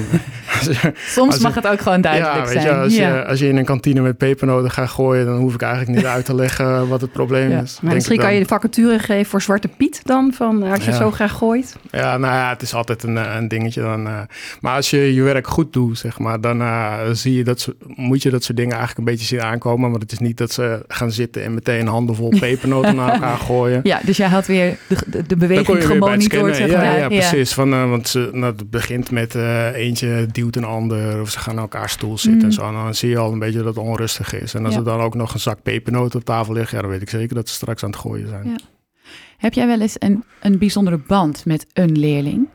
je, 0.61 0.93
Soms 1.07 1.39
mag 1.39 1.55
het 1.55 1.67
ook 1.67 1.81
gewoon 1.81 2.01
duidelijk 2.01 2.35
ja, 2.35 2.45
zijn. 2.45 2.65
Je, 2.65 2.73
als, 2.73 2.95
ja. 2.95 3.15
je, 3.15 3.25
als 3.25 3.39
je 3.39 3.47
in 3.47 3.57
een 3.57 3.65
kantine 3.65 4.01
met 4.01 4.17
pepernoten 4.17 4.71
gaat 4.71 4.89
gooien, 4.89 5.25
dan 5.25 5.37
hoef 5.37 5.53
ik 5.53 5.61
eigenlijk 5.61 5.97
niet 5.97 6.05
uit 6.05 6.25
te 6.25 6.35
leggen 6.35 6.87
wat 6.87 7.01
het 7.01 7.11
probleem 7.11 7.49
ja. 7.49 7.61
is. 7.61 7.79
Maar 7.81 7.93
misschien 7.93 8.19
kan 8.19 8.33
je 8.33 8.39
de 8.39 8.45
vacature 8.45 8.99
geven 8.99 9.25
voor 9.25 9.41
Zwarte 9.41 9.67
Piet 9.67 9.99
dan, 10.03 10.33
van 10.33 10.63
als 10.87 10.97
je 10.97 11.03
zo 11.03 11.11
graag 11.11 11.31
gooit. 11.31 11.75
Ja, 11.91 12.17
nou 12.17 12.33
ja, 12.33 12.49
het 12.49 12.61
is 12.61 12.73
altijd 12.73 13.03
een, 13.03 13.35
een 13.37 13.47
dingetje. 13.47 13.81
Dan, 13.81 14.07
uh, 14.07 14.21
maar 14.61 14.75
als 14.75 14.89
je 14.89 15.13
je 15.13 15.21
werk 15.21 15.47
goed 15.47 15.73
doet, 15.73 15.97
zeg 15.97 16.19
maar, 16.19 16.41
dan 16.41 16.61
uh, 16.61 16.99
zie 17.11 17.35
je 17.35 17.43
dat 17.43 17.59
ze, 17.59 17.75
moet 17.95 18.21
je 18.21 18.29
dat 18.29 18.43
soort 18.43 18.57
dingen 18.57 18.75
eigenlijk 18.75 18.99
een 18.99 19.13
beetje 19.13 19.27
zien 19.27 19.41
aankomen. 19.41 19.89
Want 19.89 20.01
het 20.01 20.11
is 20.11 20.19
niet 20.19 20.37
dat 20.37 20.51
ze 20.51 20.83
gaan 20.87 21.11
zitten 21.11 21.43
en 21.43 21.53
meteen 21.53 21.87
handen 21.87 22.15
vol 22.15 22.29
pepernoten 22.39 22.95
naar 22.95 23.13
elkaar 23.13 23.37
gooien. 23.49 23.79
Ja, 23.83 23.99
dus 24.03 24.17
jij 24.17 24.27
had 24.27 24.45
weer 24.45 24.77
de, 24.87 25.23
de 25.27 25.35
beweging 25.35 25.85
gemonitord. 25.85 26.57
Ja, 26.57 26.65
ja, 26.65 26.95
ja, 26.95 27.07
precies. 27.07 27.53
Van, 27.53 27.73
uh, 27.73 27.89
want 27.89 28.07
ze, 28.07 28.29
nou, 28.31 28.53
het 28.55 28.69
begint 28.69 29.11
met 29.11 29.35
eentje 29.73 30.27
duwt 30.31 30.55
een 30.55 30.63
ander 30.63 31.21
of 31.21 31.29
ze 31.29 31.39
gaan 31.39 31.53
naar 31.53 31.63
elkaar 31.63 31.89
stoel 31.89 32.17
zitten 32.17 32.39
mm. 32.39 32.45
en 32.45 32.53
zo. 32.53 32.67
En 32.67 32.73
dan 32.73 32.95
zie 32.95 33.09
je 33.09 33.17
al 33.17 33.31
een 33.31 33.39
beetje 33.39 33.57
dat 33.57 33.75
het 33.75 33.83
onrustig 33.83 34.33
is. 34.33 34.53
En 34.53 34.65
als 34.65 34.75
er 34.75 34.83
dan 34.83 34.99
ook 34.99 35.15
nog 35.15 35.33
een 35.33 35.39
zak 35.39 35.61
pepernoten 35.61 36.19
op 36.19 36.25
tafel 36.25 36.53
ligt, 36.53 36.71
ja, 36.71 36.81
dan 36.81 36.89
weet 36.89 37.01
ik 37.01 37.09
zeker 37.09 37.35
dat 37.35 37.49
ze 37.49 37.53
straks 37.53 37.83
aan 37.83 37.89
het 37.89 37.99
gooien 37.99 38.27
zijn. 38.27 38.59
Heb 39.41 39.53
jij 39.53 39.67
wel 39.67 39.81
eens 39.81 39.95
een, 39.99 40.23
een 40.41 40.57
bijzondere 40.57 40.97
band 40.97 41.45
met 41.45 41.65
een 41.73 41.99
leerling? 41.99 42.47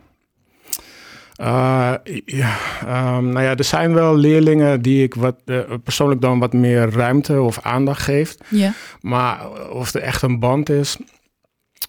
Uh, 1.41 1.95
ja, 2.25 2.57
um, 2.83 3.29
nou 3.29 3.45
ja, 3.45 3.57
er 3.57 3.65
zijn 3.65 3.95
wel 3.95 4.17
leerlingen 4.17 4.83
die 4.83 5.03
ik 5.03 5.15
wat, 5.15 5.37
uh, 5.45 5.61
persoonlijk 5.85 6.21
dan 6.21 6.39
wat 6.39 6.53
meer 6.53 6.91
ruimte 6.91 7.41
of 7.41 7.61
aandacht 7.61 8.03
geef. 8.03 8.35
Ja. 8.49 8.73
Maar 9.01 9.51
of 9.71 9.95
er 9.95 10.01
echt 10.01 10.23
een 10.23 10.39
band 10.39 10.69
is, 10.69 10.97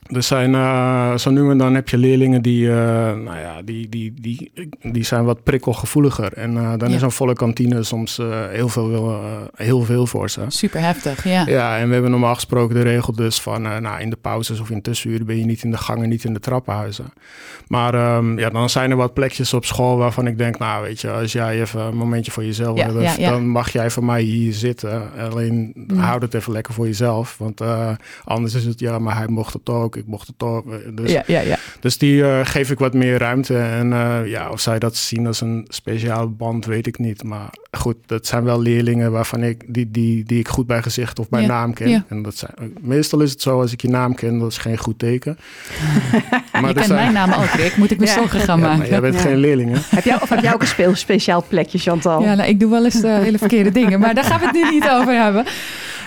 er 0.08 0.24
zijn, 0.24 0.54
uh, 0.54 1.17
zo 1.17 1.30
nu 1.30 1.50
en 1.50 1.58
dan 1.58 1.76
heb 1.76 1.89
je 1.89 1.98
leerlingen 1.98 2.41
die, 2.41 2.65
uh, 2.65 2.76
nou 3.13 3.38
ja, 3.38 3.62
die, 3.62 3.89
die, 3.89 4.13
die, 4.22 4.52
die 4.82 5.04
zijn 5.04 5.24
wat 5.24 5.43
prikkelgevoeliger. 5.43 6.34
En 6.34 6.54
uh, 6.54 6.74
dan 6.78 6.89
ja. 6.89 6.96
is 6.96 7.02
een 7.02 7.12
volle 7.12 7.34
kantine 7.34 7.84
soms 7.84 8.20
heel, 8.52 8.70
veel, 8.70 9.22
heel 9.56 9.82
veel 9.82 10.08
voor 10.08 10.30
ze. 10.30 10.41
Super 10.48 10.82
heftig, 10.82 11.24
ja. 11.24 11.46
Ja, 11.48 11.78
en 11.78 11.88
we 11.88 11.93
hebben 11.93 12.12
normaal 12.12 12.36
gesproken 12.36 12.76
de 12.76 12.82
regel 12.82 13.13
dus 13.13 13.41
van, 13.41 13.62
nou, 13.62 14.02
in 14.02 14.10
de 14.10 14.17
pauzes 14.22 14.60
of 14.60 14.70
in 14.70 14.82
tussenuren 14.82 15.26
ben 15.26 15.38
je 15.38 15.46
niet 15.46 15.63
in 15.63 15.72
de 15.72 15.78
gangen, 15.78 16.10
niet 16.10 16.24
in 16.24 16.34
de 16.34 16.39
trappenhuizen. 16.39 17.06
Maar 17.67 18.15
um, 18.17 18.39
ja, 18.39 18.50
dan 18.50 18.70
zijn 18.70 18.91
er 18.91 18.98
wat 18.98 19.13
plekjes 19.13 19.54
op 19.54 19.65
school 19.65 19.98
waarvan 19.98 20.28
ik 20.28 20.38
denk, 20.38 20.58
nou 20.58 20.84
weet 20.84 21.02
je, 21.02 21.12
als 21.12 21.32
jij 21.32 21.62
even 21.62 21.82
een 21.82 21.98
momentje 21.98 22.32
voor 22.32 22.46
jezelf 22.46 22.78
ja, 22.78 22.91
hebt, 22.91 23.17
ja, 23.17 23.30
dan 23.30 23.48
mag 23.48 23.72
jij 23.72 23.89
van 23.89 24.06
mij 24.06 24.22
hier 24.22 24.54
zitten. 24.54 25.12
Alleen 25.32 25.76
Mm. 25.88 26.00
houd 26.00 26.22
het 26.22 26.34
even 26.34 26.54
lekker 26.54 26.74
voor 26.74 26.86
jezelf. 26.86 27.38
Want 27.38 27.62
anders 28.24 28.54
is 28.54 28.65
het, 28.65 28.80
ja, 28.80 29.00
maar 29.00 29.17
hij 29.17 29.28
mocht 29.28 29.54
het 29.54 29.70
ook 29.70 29.97
ik 29.98 30.08
mocht 30.08 30.28
het 30.28 30.38
toch. 30.38 30.64
Dus, 30.94 31.12
ja, 31.12 31.24
ja, 31.28 31.40
ja. 31.40 31.58
dus 31.80 31.98
die 31.98 32.16
uh, 32.22 32.40
geef 32.44 32.72
ik 32.72 32.80
wat 32.80 32.94
meer 32.94 33.18
ruimte. 33.18 33.58
En 33.58 33.92
uh, 33.92 34.20
ja, 34.26 34.50
of 34.50 34.60
zij 34.60 34.80
dat 34.80 34.96
zien 34.96 35.28
als 35.28 35.42
een 35.42 35.66
speciale 35.70 36.28
band, 36.28 36.66
weet 36.66 36.88
ik 36.88 37.00
niet. 37.00 37.24
Maar 37.24 37.50
goed, 37.72 37.96
dat 38.06 38.28
zijn 38.28 38.44
wel 38.44 38.62
leerlingen 38.62 39.12
waarvan 39.12 39.44
ik 39.44 39.64
die, 39.68 39.92
die, 39.92 40.24
die 40.24 40.40
ik 40.40 40.48
goed 40.48 40.68
bij 40.68 40.82
gezicht 40.82 41.20
of 41.20 41.30
bij 41.30 41.42
ja, 41.42 41.48
naam 41.48 41.74
ken. 41.74 41.90
Ja. 41.90 42.06
En 42.08 42.22
dat 42.22 42.36
zijn, 42.36 42.54
meestal 42.82 43.20
is 43.20 43.32
het 43.32 43.42
zo, 43.42 43.62
als 43.62 43.72
ik 43.72 43.82
je 43.82 43.90
naam 43.90 44.16
ken, 44.16 44.40
dat 44.40 44.52
is 44.52 44.58
geen 44.58 44.78
goed 44.78 45.00
teken. 45.00 45.38
maar 46.52 46.68
je 46.68 46.74
kent 46.74 46.86
zijn... 46.86 47.00
mijn 47.00 47.14
naam 47.14 47.42
ook, 47.42 47.50
Rick. 47.50 47.78
Moet 47.78 47.92
ik 47.92 48.00
me 48.00 48.06
Ja. 48.06 48.14
zorgen 48.14 48.40
gaan 48.40 48.60
Ja, 48.60 48.64
maken? 48.66 48.80
maar 48.80 48.90
jij 48.90 49.02
bent 49.02 49.22
geen 49.22 49.38
leerling, 49.38 49.72
hè? 49.74 49.80
Heb 49.96 50.04
jij, 50.04 50.22
of 50.22 50.30
heb 50.30 50.42
jij 50.42 50.54
ook 50.54 50.62
een 50.62 50.68
speel, 50.68 50.96
speciaal 50.96 51.46
plekje, 51.48 51.78
Chantal? 51.78 52.22
Ja, 52.22 52.36
nou, 52.36 52.50
ik 52.50 52.60
doe 52.60 52.70
wel 52.72 52.86
eens 52.86 53.04
uh, 53.04 53.18
hele 53.18 53.38
verkeerde 53.38 53.72
dingen, 53.72 54.00
maar 54.00 54.16
daar 54.16 54.24
gaan 54.24 54.40
we 54.40 54.46
het 54.46 54.56
nu 54.56 54.70
niet 54.70 54.90
over 54.90 55.22
hebben. 55.24 55.46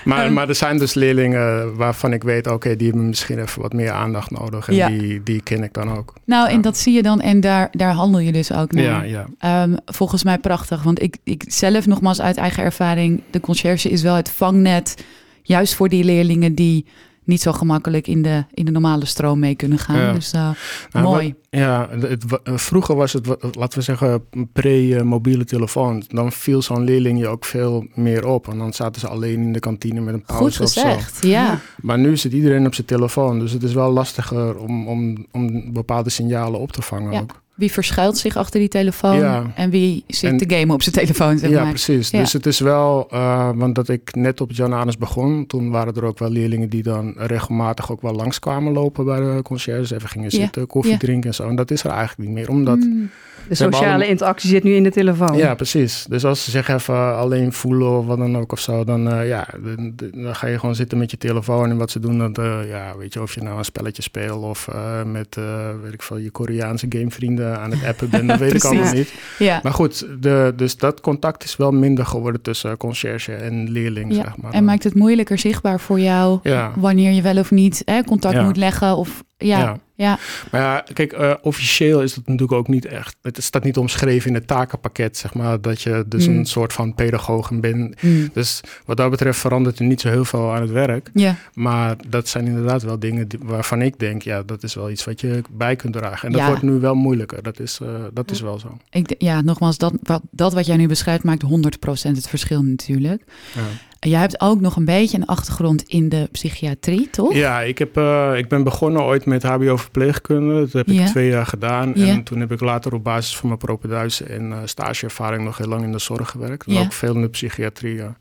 Maar, 0.04 0.24
Ehm. 0.24 0.32
maar 0.32 0.48
er 0.48 0.54
zijn 0.54 0.78
dus 0.78 0.94
leerlingen 0.94 1.76
waarvan 1.76 2.12
ik 2.12 2.22
weet, 2.22 2.46
oké, 2.46 2.76
die 2.76 2.88
hebben 2.88 3.08
misschien 3.08 3.38
even 3.38 3.62
wat 3.62 3.72
meer 3.72 3.90
aandacht 3.90 4.30
nodig. 4.30 4.68
En 4.68 4.74
Ja. 4.74 4.88
die, 4.88 5.22
die 5.22 5.42
ken 5.42 5.62
ik 5.62 5.72
dan 5.72 5.96
ook. 5.96 6.14
Nou, 6.24 6.48
en 6.48 6.60
dat 6.60 6.78
zie 6.78 6.94
je 6.94 7.02
dan 7.02 7.20
en 7.20 7.40
daar, 7.40 7.68
daar 7.72 7.92
handel 7.92 8.20
je 8.20 8.32
dus 8.32 8.52
ook 8.52 8.72
naar. 8.72 8.84
Ja, 8.84 9.02
ja. 9.02 9.26
Ehm, 9.38 9.76
volgens 9.86 10.24
mij 10.24 10.38
prachtig, 10.38 10.82
want 10.82 11.02
ik, 11.02 11.16
ik 11.24 11.44
zelf 11.46 11.86
nogmaals 11.86 12.20
uit 12.20 12.36
eigen 12.36 12.62
ervaring, 12.62 13.22
de 13.30 13.40
conciërge 13.40 13.88
is 13.90 14.02
wel 14.02 14.14
het 14.14 14.30
vangnet, 14.30 15.04
juist 15.42 15.74
voor 15.74 15.88
die 15.88 16.04
leerlingen 16.04 16.54
die 16.54 16.86
niet 17.24 17.40
zo 17.40 17.52
gemakkelijk 17.52 18.06
in 18.06 18.22
de, 18.22 18.44
in 18.54 18.64
de 18.64 18.70
normale 18.70 19.04
stroom 19.04 19.38
mee 19.38 19.54
kunnen 19.54 19.78
gaan. 19.78 20.14
Dus 20.14 20.35
uh, 20.35 20.50
mooi. 20.92 21.35
ja, 21.50 21.88
het, 21.90 22.24
vroeger 22.44 22.96
was 22.96 23.12
het, 23.12 23.26
laten 23.56 23.78
we 23.78 23.85
zeggen, 23.85 24.24
pre-mobiele 24.52 25.44
telefoon. 25.44 26.02
Dan 26.09 26.33
viel 26.33 26.62
zo'n 26.62 26.85
leerling 26.85 27.18
je 27.18 27.28
ook 27.28 27.44
veel 27.44 27.87
meer 27.94 28.26
op. 28.26 28.48
En 28.48 28.59
dan 28.59 28.72
zaten 28.72 29.00
ze 29.00 29.09
alleen 29.09 29.40
in 29.40 29.52
de 29.52 29.61
kantine 29.61 30.00
met 30.00 30.14
een 30.14 30.22
pauze 30.22 30.44
Goed 30.44 30.54
gezegd, 30.56 31.11
of 31.11 31.18
zo. 31.20 31.28
ja. 31.28 31.61
Maar 31.80 31.98
nu 31.98 32.16
zit 32.16 32.33
iedereen 32.33 32.66
op 32.66 32.74
zijn 32.74 32.87
telefoon. 32.87 33.38
Dus 33.38 33.52
het 33.52 33.62
is 33.62 33.72
wel 33.72 33.90
lastiger 33.92 34.56
om, 34.56 34.88
om, 34.88 35.26
om 35.30 35.72
bepaalde 35.72 36.11
signalen 36.11 36.61
op 36.61 36.72
te 36.72 36.83
vangen 36.83 37.12
ja. 37.12 37.20
ook. 37.20 37.42
Wie 37.61 37.73
verschuilt 37.73 38.18
zich 38.18 38.37
achter 38.37 38.61
die 38.61 38.68
telefoon 38.68 39.53
en 39.55 39.70
wie 39.70 40.05
zit 40.07 40.38
te 40.38 40.57
gamen 40.57 40.75
op 40.75 40.83
zijn 40.83 40.94
telefoon? 40.94 41.38
Zeg 41.38 41.51
ja, 41.51 41.68
precies. 41.68 42.11
Dus 42.11 42.33
het 42.33 42.46
is 42.46 42.59
wel, 42.59 43.09
uh, 43.12 43.51
want 43.55 43.75
dat 43.75 43.88
ik 43.88 44.14
net 44.14 44.40
op 44.40 44.53
Jan 44.53 44.73
Anus 44.73 44.99
begon, 44.99 45.46
toen 45.46 45.70
waren 45.70 45.94
er 45.94 46.05
ook 46.05 46.18
wel 46.18 46.31
leerlingen 46.31 46.68
die 46.68 46.83
dan 46.83 47.14
regelmatig 47.16 47.92
ook 47.92 48.03
wel 48.03 48.14
langskwamen 48.14 48.73
lopen 48.73 49.05
bij 49.05 49.20
de 49.20 49.40
conciërge. 49.42 49.94
Even 49.94 50.09
gingen 50.09 50.31
zitten, 50.31 50.66
koffie 50.66 50.96
drinken 50.96 51.29
en 51.31 51.35
zo. 51.35 51.49
En 51.49 51.57
dat 51.57 51.70
is 51.70 51.85
er 51.85 51.90
eigenlijk 51.90 52.29
niet 52.29 52.38
meer, 52.38 52.49
omdat... 52.49 52.79
Mm. 52.79 53.11
De 53.48 53.55
sociale 53.55 54.07
interactie 54.07 54.48
zit 54.48 54.62
nu 54.62 54.74
in 54.74 54.83
de 54.83 54.90
telefoon. 54.90 55.37
Ja, 55.37 55.55
precies. 55.55 56.07
Dus 56.09 56.24
als 56.24 56.44
ze 56.44 56.50
zich 56.50 56.68
even 56.68 57.16
alleen 57.16 57.53
voelen 57.53 57.98
of 57.98 58.07
wat 58.07 58.18
dan 58.18 58.37
ook 58.37 58.53
of 58.53 58.61
zo, 58.61 58.85
dan, 58.85 59.12
uh, 59.12 59.29
ja, 59.29 59.46
dan, 59.64 59.92
dan, 60.14 60.35
ga 60.35 60.46
je 60.46 60.59
gewoon 60.59 60.74
zitten 60.74 60.98
met 60.98 61.11
je 61.11 61.16
telefoon. 61.16 61.70
En 61.70 61.76
wat 61.76 61.90
ze 61.90 62.00
doen, 62.00 62.18
dat, 62.18 62.38
uh, 62.38 62.68
ja, 62.68 62.96
weet 62.98 63.12
je, 63.12 63.22
of 63.22 63.35
je 63.35 63.42
nou 63.42 63.59
een 63.59 63.64
spelletje 63.64 64.03
speelt 64.03 64.42
of 64.42 64.68
uh, 64.72 65.03
met, 65.05 65.38
weet 65.83 65.92
ik 65.92 66.03
veel, 66.03 66.16
je 66.16 66.31
Koreaanse 66.31 66.87
gamevrienden 66.88 67.59
aan 67.59 67.70
het 67.70 67.85
appen 67.85 68.11
bent, 68.11 68.29
dat 68.29 68.38
weet 68.38 68.55
ik 68.55 68.64
allemaal 68.64 68.92
niet. 68.92 69.14
Ja. 69.38 69.61
Maar 69.62 69.72
goed, 69.72 70.07
de, 70.20 70.53
dus 70.57 70.76
dat 70.76 71.00
contact 71.00 71.44
is 71.44 71.57
wel 71.57 71.72
minder 71.72 72.07
geworden 72.07 72.40
tussen 72.40 72.76
conciërge 72.76 73.33
en 73.33 73.70
leerling, 73.70 74.14
ja. 74.14 74.22
zeg 74.22 74.37
maar. 74.37 74.53
En 74.53 74.64
maakt 74.64 74.85
het 74.85 74.94
moeilijker 74.94 75.38
zichtbaar 75.38 75.81
voor 75.81 76.00
jou 76.00 76.38
ja. 76.42 76.72
wanneer 76.76 77.12
je 77.12 77.22
wel 77.22 77.38
of 77.38 77.50
niet 77.50 77.83
hè, 77.85 78.05
contact 78.05 78.42
moet 78.42 78.57
leggen 78.57 78.96
of 78.96 79.22
ja. 79.37 79.79
Ja. 80.00 80.18
Maar 80.50 80.60
ja, 80.60 80.84
kijk, 80.92 81.12
uh, 81.18 81.32
officieel 81.42 82.02
is 82.02 82.14
het 82.14 82.26
natuurlijk 82.26 82.52
ook 82.58 82.68
niet 82.68 82.84
echt. 82.84 83.16
Het 83.22 83.42
staat 83.42 83.64
niet 83.64 83.76
omschreven 83.76 84.28
in 84.28 84.34
het 84.34 84.46
takenpakket, 84.46 85.16
zeg 85.16 85.34
maar, 85.34 85.60
dat 85.60 85.82
je 85.82 86.04
dus 86.06 86.28
Mm. 86.28 86.36
een 86.38 86.46
soort 86.46 86.72
van 86.72 86.94
pedagoog 86.94 87.50
bent. 87.60 87.94
Dus 88.32 88.60
wat 88.84 88.96
dat 88.96 89.10
betreft 89.10 89.38
verandert 89.38 89.78
er 89.78 89.84
niet 89.84 90.00
zo 90.00 90.08
heel 90.08 90.24
veel 90.24 90.54
aan 90.54 90.60
het 90.60 90.70
werk. 90.70 91.10
Ja. 91.14 91.36
Maar 91.54 91.96
dat 92.08 92.28
zijn 92.28 92.46
inderdaad 92.46 92.82
wel 92.82 92.98
dingen 92.98 93.28
die, 93.28 93.38
waarvan 93.42 93.82
ik 93.82 93.98
denk, 93.98 94.22
ja, 94.22 94.42
dat 94.42 94.62
is 94.62 94.74
wel 94.74 94.90
iets 94.90 95.04
wat 95.04 95.20
je 95.20 95.42
bij 95.50 95.76
kunt 95.76 95.92
dragen. 95.92 96.26
En 96.26 96.32
dat 96.32 96.40
Ja. 96.40 96.46
wordt 96.46 96.62
nu 96.62 96.72
wel 96.72 96.94
moeilijker. 96.94 97.42
Dat 97.42 97.60
is, 97.60 97.78
uh, 97.82 97.88
dat 98.12 98.30
is 98.30 98.40
wel 98.40 98.58
zo. 98.58 98.76
Ik, 98.90 99.14
ja, 99.18 99.40
nogmaals, 99.40 99.78
dat 99.78 99.92
wat, 100.02 100.22
dat 100.30 100.52
wat 100.52 100.66
jij 100.66 100.76
nu 100.76 100.86
beschrijft 100.88 101.24
maakt 101.24 101.42
100% 101.42 102.16
het 102.16 102.28
verschil 102.28 102.62
natuurlijk. 102.62 103.22
Ja. 103.54 103.60
Jij 104.08 104.20
hebt 104.20 104.40
ook 104.40 104.60
nog 104.60 104.76
een 104.76 104.84
beetje 104.84 105.16
een 105.16 105.26
achtergrond 105.26 105.82
in 105.82 106.08
de 106.08 106.28
psychiatrie, 106.32 107.10
toch? 107.10 107.34
Ja, 107.34 107.60
ik, 107.60 107.78
heb, 107.78 107.96
uh, 107.98 108.32
ik 108.36 108.48
ben 108.48 108.64
begonnen 108.64 109.02
ooit 109.02 109.24
met 109.26 109.42
HBO-verpleegkunde. 109.90 110.61
Dat 110.61 110.72
heb 110.72 110.88
ik 110.88 111.07
twee 111.07 111.29
jaar 111.29 111.46
gedaan. 111.46 111.94
En 111.94 112.22
toen 112.22 112.40
heb 112.40 112.53
ik 112.53 112.61
later 112.61 112.94
op 112.94 113.05
basis 113.05 113.37
van 113.37 113.48
mijn 113.48 113.59
propeduise 113.61 114.24
en 114.24 114.50
uh, 114.50 114.57
stageervaring 114.64 115.44
nog 115.44 115.57
heel 115.59 115.66
lang 115.68 115.83
in 115.83 115.92
de 115.92 115.98
zorg 115.98 116.31
gewerkt. 116.31 116.66
En 116.66 116.76
ook 116.76 116.92
veel 116.92 117.14
in 117.14 117.20
de 117.20 117.29
psychiatrie. 117.29 117.94
Ja. 117.94 118.16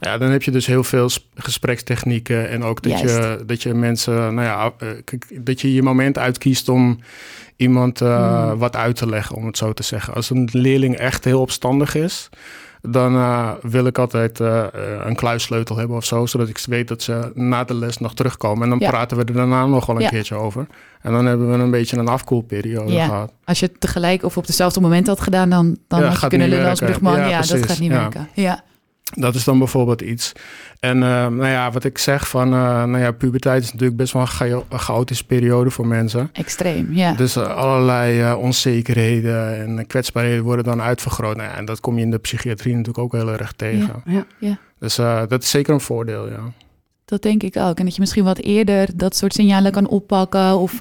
ja, 0.00 0.18
dan 0.18 0.30
heb 0.30 0.42
je 0.42 0.50
dus 0.50 0.66
heel 0.66 0.84
veel 0.84 1.08
sp- 1.08 1.24
gesprekstechnieken. 1.34 2.48
En 2.48 2.64
ook 2.64 2.82
dat, 2.82 3.00
je, 3.00 3.42
dat 3.46 3.62
je 3.62 3.74
mensen, 3.74 4.14
nou 4.34 4.42
ja, 4.46 4.72
kijk, 5.04 5.26
dat 5.46 5.60
je 5.60 5.74
je 5.74 5.82
moment 5.82 6.18
uitkiest 6.18 6.68
om 6.68 6.98
iemand 7.56 8.00
uh, 8.00 8.18
Hmm. 8.50 8.58
wat 8.58 8.76
uit 8.76 8.96
te 8.96 9.08
leggen, 9.08 9.36
om 9.36 9.46
het 9.46 9.56
zo 9.56 9.72
te 9.72 9.82
zeggen. 9.82 10.14
Als 10.14 10.30
een 10.30 10.48
leerling 10.52 10.96
echt 10.96 11.24
heel 11.24 11.40
opstandig 11.40 11.94
is, 11.94 12.28
dan 12.82 13.14
uh, 13.14 13.50
wil 13.62 13.86
ik 13.86 13.98
altijd 13.98 14.40
uh, 14.40 14.64
een 15.04 15.14
kluissleutel 15.16 15.76
hebben 15.76 15.96
of 15.96 16.04
zo, 16.04 16.26
zodat 16.26 16.48
ik 16.48 16.58
weet 16.68 16.88
dat 16.88 17.02
ze 17.02 17.30
na 17.34 17.64
de 17.64 17.74
les 17.74 17.98
nog 17.98 18.14
terugkomen. 18.14 18.62
En 18.62 18.68
dan 18.70 18.78
Ja. 18.78 18.88
praten 18.90 19.16
we 19.16 19.24
er 19.24 19.32
daarna 19.32 19.66
nog 19.66 19.86
wel 19.86 19.96
een 19.96 20.02
Ja. 20.02 20.08
keertje 20.08 20.34
over. 20.34 20.66
En 21.00 21.12
dan 21.12 21.26
hebben 21.26 21.50
we 21.50 21.58
een 21.58 21.70
beetje 21.70 21.96
een 21.96 22.08
afkoelperiode 22.08 22.92
Ja. 22.92 23.04
gehad. 23.06 23.32
Als 23.44 23.60
je 23.60 23.66
het 23.66 23.80
tegelijk 23.80 24.22
of 24.24 24.36
op 24.36 24.46
hetzelfde 24.46 24.80
moment 24.80 25.06
had 25.06 25.20
gedaan, 25.20 25.50
dan, 25.50 25.76
dan 25.88 26.02
had 26.02 26.20
je 26.20 26.26
kunnen 26.28 26.48
lullen 26.48 26.70
als 26.70 26.78
brugman. 26.80 27.28
Ja, 27.28 27.40
dat 27.40 27.66
gaat 27.66 27.78
niet 27.78 27.90
werken. 27.92 28.28
Ja. 28.34 28.62
Dat 29.14 29.34
is 29.34 29.44
dan 29.44 29.58
bijvoorbeeld 29.58 30.00
iets. 30.00 30.32
En 30.80 30.96
uh, 30.96 31.02
nou 31.02 31.46
ja, 31.46 31.70
wat 31.70 31.84
ik 31.84 31.98
zeg 31.98 32.28
van, 32.28 32.46
uh, 32.46 32.84
nou 32.84 32.98
ja, 32.98 33.12
puberteit 33.12 33.62
is 33.62 33.72
natuurlijk 33.72 33.98
best 33.98 34.12
wel 34.12 34.22
een, 34.22 34.28
cha- 34.28 34.62
een 34.68 34.78
chaotische 34.78 35.24
periode 35.24 35.70
voor 35.70 35.86
mensen. 35.86 36.30
Extreem, 36.32 36.92
ja. 36.92 37.12
Dus 37.12 37.36
uh, 37.36 37.56
allerlei 37.56 38.34
onzekerheden 38.34 39.60
en 39.60 39.86
kwetsbaarheden 39.86 40.44
worden 40.44 40.64
dan 40.64 40.80
uitvergroot. 40.82 41.36
Nou 41.36 41.48
ja, 41.48 41.56
en 41.56 41.64
dat 41.64 41.80
kom 41.80 41.96
je 41.96 42.02
in 42.02 42.10
de 42.10 42.18
psychiatrie 42.18 42.76
natuurlijk 42.76 43.04
ook 43.04 43.12
heel 43.12 43.30
erg 43.30 43.52
tegen. 43.52 44.02
Ja. 44.04 44.26
Ja. 44.38 44.58
Dus 44.78 44.98
uh, 44.98 45.22
dat 45.28 45.42
is 45.42 45.50
zeker 45.50 45.74
een 45.74 45.80
voordeel, 45.80 46.28
ja. 46.28 46.52
Dat 47.04 47.22
denk 47.22 47.42
ik 47.42 47.56
ook. 47.56 47.78
En 47.78 47.84
dat 47.84 47.94
je 47.94 48.00
misschien 48.00 48.24
wat 48.24 48.38
eerder 48.38 48.88
dat 48.94 49.16
soort 49.16 49.32
signalen 49.32 49.72
kan 49.72 49.88
oppakken 49.88 50.58
of 50.58 50.80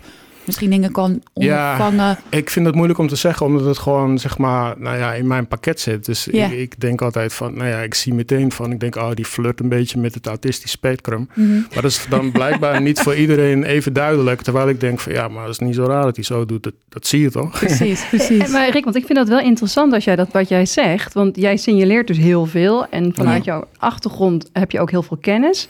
misschien 0.49 0.69
dingen 0.69 0.91
kan 0.91 1.21
ondervangen. 1.33 2.05
Ja, 2.05 2.19
ik 2.29 2.49
vind 2.49 2.65
het 2.65 2.75
moeilijk 2.75 2.99
om 2.99 3.07
te 3.07 3.15
zeggen, 3.15 3.45
omdat 3.45 3.65
het 3.65 3.77
gewoon 3.77 4.17
zeg 4.19 4.37
maar, 4.37 4.75
nou 4.79 4.97
ja, 4.97 5.13
in 5.13 5.27
mijn 5.27 5.47
pakket 5.47 5.79
zit. 5.79 6.05
Dus 6.05 6.27
Ja. 6.31 6.45
ik, 6.45 6.51
ik 6.51 6.79
denk 6.79 7.01
altijd 7.01 7.33
van, 7.33 7.53
nou 7.57 7.69
ja, 7.69 7.77
ik 7.79 7.93
zie 7.93 8.13
meteen 8.13 8.51
van, 8.51 8.71
ik 8.71 8.79
denk, 8.79 8.95
oh, 8.95 9.11
die 9.13 9.25
flirt 9.25 9.59
een 9.59 9.69
beetje 9.69 9.99
met 9.99 10.13
het 10.13 10.27
autistisch 10.27 10.71
spectrum. 10.71 11.29
Mhm. 11.33 11.51
Maar 11.53 11.81
dat 11.81 11.91
is 11.91 12.05
dan 12.09 12.31
blijkbaar 12.39 12.81
niet 12.81 12.99
voor 12.99 13.15
iedereen 13.15 13.63
even 13.63 13.93
duidelijk. 13.93 14.41
Terwijl 14.41 14.69
ik 14.69 14.79
denk 14.79 14.99
van, 14.99 15.11
ja, 15.13 15.27
maar 15.27 15.41
dat 15.45 15.51
is 15.51 15.59
niet 15.59 15.75
zo 15.75 15.83
raar 15.85 16.03
dat 16.03 16.15
hij 16.15 16.25
zo 16.25 16.45
doet. 16.45 16.63
Dat, 16.63 16.73
dat 16.89 17.07
zie 17.07 17.21
je 17.21 17.31
toch? 17.31 17.59
Precies, 17.59 18.05
precies. 18.07 18.43
Eh, 18.43 18.49
Maar 18.51 18.69
Rick, 18.69 18.83
want 18.83 18.95
ik 18.95 19.05
vind 19.05 19.17
dat 19.17 19.27
wel 19.27 19.39
interessant 19.39 19.93
als 19.93 20.03
jij 20.03 20.15
dat 20.15 20.31
wat 20.31 20.47
jij 20.49 20.65
zegt. 20.65 21.13
Want 21.13 21.35
jij 21.35 21.57
signaleert 21.57 22.07
dus 22.07 22.17
heel 22.17 22.45
veel. 22.45 22.87
En 22.89 23.11
vanuit 23.15 23.43
jouw 23.43 23.67
achtergrond 23.77 24.49
heb 24.53 24.71
je 24.71 24.79
ook 24.79 24.91
heel 24.91 25.03
veel 25.03 25.17
kennis. 25.17 25.67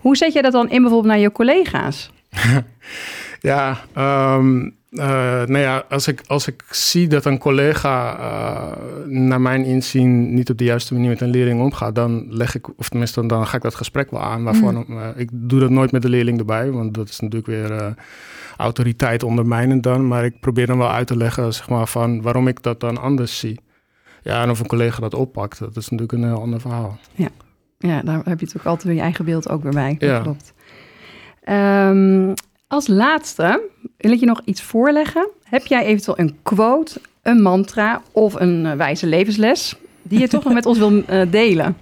Hoe 0.00 0.16
zet 0.16 0.32
jij 0.32 0.42
dat 0.42 0.52
dan 0.52 0.70
in 0.70 0.80
bijvoorbeeld 0.82 1.12
naar 1.12 1.22
je 1.22 1.32
collega's? 1.32 2.10
Ja, 3.40 3.78
um, 4.36 4.76
uh, 4.90 5.04
nou 5.44 5.58
ja, 5.58 5.84
als 5.88 6.08
ik, 6.08 6.22
als 6.26 6.46
ik 6.46 6.64
zie 6.70 7.08
dat 7.08 7.24
een 7.24 7.38
collega 7.38 8.18
uh, 8.18 9.06
naar 9.06 9.40
mijn 9.40 9.64
inzien 9.64 10.34
niet 10.34 10.50
op 10.50 10.58
de 10.58 10.64
juiste 10.64 10.94
manier 10.94 11.08
met 11.08 11.20
een 11.20 11.30
leerling 11.30 11.60
omgaat, 11.60 11.94
dan 11.94 12.26
leg 12.28 12.54
ik, 12.54 12.78
of 12.78 12.88
tenminste 12.88 13.26
dan 13.26 13.46
ga 13.46 13.56
ik 13.56 13.62
dat 13.62 13.74
gesprek 13.74 14.10
wel 14.10 14.22
aan. 14.22 14.44
Waarvan, 14.44 14.84
mm. 14.86 14.98
uh, 14.98 15.06
ik 15.16 15.28
doe 15.32 15.60
dat 15.60 15.70
nooit 15.70 15.92
met 15.92 16.02
de 16.02 16.08
leerling 16.08 16.38
erbij, 16.38 16.70
want 16.70 16.94
dat 16.94 17.08
is 17.08 17.20
natuurlijk 17.20 17.46
weer 17.46 17.94
autoriteit 18.56 19.22
ondermijnend 19.22 19.82
dan. 19.82 20.08
Maar 20.08 20.24
ik 20.24 20.40
probeer 20.40 20.66
dan 20.66 20.78
wel 20.78 20.90
uit 20.90 21.06
te 21.06 21.16
leggen, 21.16 21.54
zeg 21.54 21.68
maar, 21.68 21.86
van 21.86 22.22
waarom 22.22 22.48
ik 22.48 22.62
dat 22.62 22.80
dan 22.80 22.98
anders 22.98 23.38
zie. 23.38 23.60
Ja, 24.22 24.42
en 24.42 24.50
of 24.50 24.60
een 24.60 24.66
collega 24.66 25.00
dat 25.00 25.14
oppakt, 25.14 25.58
dat 25.58 25.76
is 25.76 25.88
natuurlijk 25.88 26.12
een 26.12 26.28
heel 26.28 26.40
ander 26.40 26.60
verhaal. 26.60 26.98
Ja, 27.14 27.28
ja 27.78 28.02
daar 28.02 28.16
heb 28.16 28.24
je 28.24 28.30
natuurlijk 28.30 28.66
altijd 28.66 28.84
weer 28.84 28.94
je 28.94 29.00
eigen 29.00 29.24
beeld 29.24 29.48
ook 29.48 29.62
weer 29.62 29.72
bij. 29.72 29.96
Dat 29.98 30.08
Ja. 30.08 30.20
klopt. 30.20 30.52
Um, 31.48 32.34
als 32.68 32.86
laatste 32.86 33.60
wil 33.96 34.12
ik 34.12 34.20
je 34.20 34.26
nog 34.26 34.40
iets 34.44 34.62
voorleggen. 34.62 35.28
Heb 35.42 35.66
jij 35.66 35.84
eventueel 35.84 36.18
een 36.18 36.36
quote, 36.42 37.00
een 37.22 37.42
mantra 37.42 38.02
of 38.12 38.34
een 38.34 38.64
uh, 38.64 38.72
wijze 38.72 39.06
levensles 39.06 39.76
die 40.02 40.18
je 40.18 40.28
toch 40.28 40.44
nog 40.44 40.52
met 40.52 40.66
ons 40.66 40.78
wil 40.78 40.92
uh, 40.92 41.22
delen? 41.30 41.76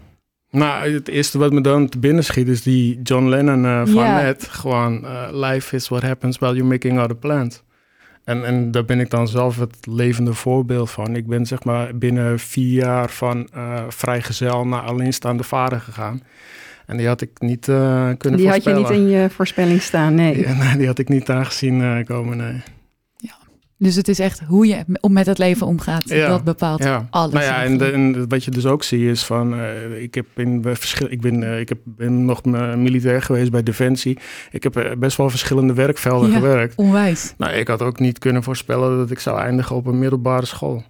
Nou, 0.51 0.93
het 0.93 1.09
eerste 1.09 1.39
wat 1.39 1.53
me 1.53 1.61
dan 1.61 1.89
te 1.89 1.99
binnen 1.99 2.25
schiet 2.25 2.49
is 2.49 2.63
die 2.63 3.01
John 3.03 3.29
Lennon 3.29 3.65
uh, 3.65 3.83
van 3.85 4.03
net. 4.03 4.49
Gewoon, 4.49 5.05
uh, 5.05 5.29
life 5.31 5.77
is 5.77 5.89
what 5.89 6.03
happens 6.03 6.39
while 6.39 6.55
you're 6.55 6.69
making 6.69 7.01
other 7.01 7.17
plans. 7.17 7.63
En, 8.25 8.45
en 8.45 8.71
daar 8.71 8.85
ben 8.85 9.01
ik 9.01 9.11
dan 9.11 9.29
zelf 9.29 9.59
het 9.59 9.77
levende 9.87 10.35
voorbeeld 10.35 10.91
van. 10.91 11.17
Ik 11.17 11.27
ben 11.27 11.47
zeg 11.47 11.65
maar 11.65 11.99
binnen 11.99 12.39
vier 12.39 12.73
jaar 12.73 13.11
van 13.11 13.49
vrijgezel 13.89 14.67
naar 14.67 14.83
alleenstaande 14.83 15.43
vader 15.43 15.81
gegaan. 15.81 16.23
En 16.87 16.97
die 16.97 17.07
had 17.07 17.21
ik 17.21 17.31
niet 17.39 17.69
uh, 17.69 17.77
kunnen 18.19 18.39
Die 18.41 18.49
had 18.49 18.65
je 18.65 18.71
voorspellen. 18.71 18.83
niet 19.03 19.13
in 19.13 19.21
je 19.21 19.31
voorspelling 19.31 19.83
staan, 19.83 20.15
nee. 20.15 20.39
Ja, 20.41 20.53
nee, 20.55 20.77
die 20.77 20.87
had 20.87 20.99
ik 20.99 21.09
niet 21.09 21.31
aangezien 21.31 21.81
uh, 21.81 22.05
komen, 22.05 22.37
nee. 22.37 22.63
Dus 23.79 23.95
het 23.97 24.09
is 24.09 24.19
echt 24.19 24.41
hoe 24.41 24.67
je 24.67 24.85
om 25.01 25.13
met 25.13 25.27
het 25.27 25.39
leven 25.39 25.67
omgaat. 25.67 26.09
Ja. 26.09 26.29
Dat 26.29 26.45
bepaalt 26.45 26.83
Ja. 26.85 27.07
alles. 27.11 27.33
Nou 27.33 27.45
ja, 27.45 27.65
en, 27.65 27.79
de, 27.79 27.91
en 27.91 28.29
wat 28.29 28.45
je 28.45 28.51
dus 28.51 28.67
ook 28.67 28.83
ziet 28.83 29.01
is 29.01 29.25
van, 29.25 29.55
uh, 29.55 30.03
ik 30.03 30.15
heb 30.15 30.27
in 30.35 30.61
verschil, 30.63 31.07
ik 31.11 31.21
ben, 31.21 31.43
uh, 31.43 31.61
ik 31.61 31.69
heb, 31.69 31.79
ben 31.85 32.25
nog 32.25 32.45
militair 32.77 33.23
geweest 33.23 33.51
bij 33.51 33.63
Defensie. 33.63 34.19
Ik 34.51 34.63
heb 34.63 34.77
uh, 34.79 34.85
best 34.99 35.17
wel 35.17 35.31
verschillende 35.31 35.73
werkvelden 35.75 36.31
Ja. 36.31 36.37
gewerkt. 36.37 36.75
Onwijs. 36.77 37.35
Nou, 37.39 37.53
ik 37.53 37.69
had 37.69 37.83
ook 37.83 37.99
niet 38.01 38.19
kunnen 38.19 38.43
voorspellen 38.43 38.97
dat 38.99 39.11
ik 39.11 39.19
zou 39.19 39.39
eindigen 39.41 39.77
op 39.77 39.87
een 39.87 39.99
middelbare 39.99 40.47
school. 40.47 40.85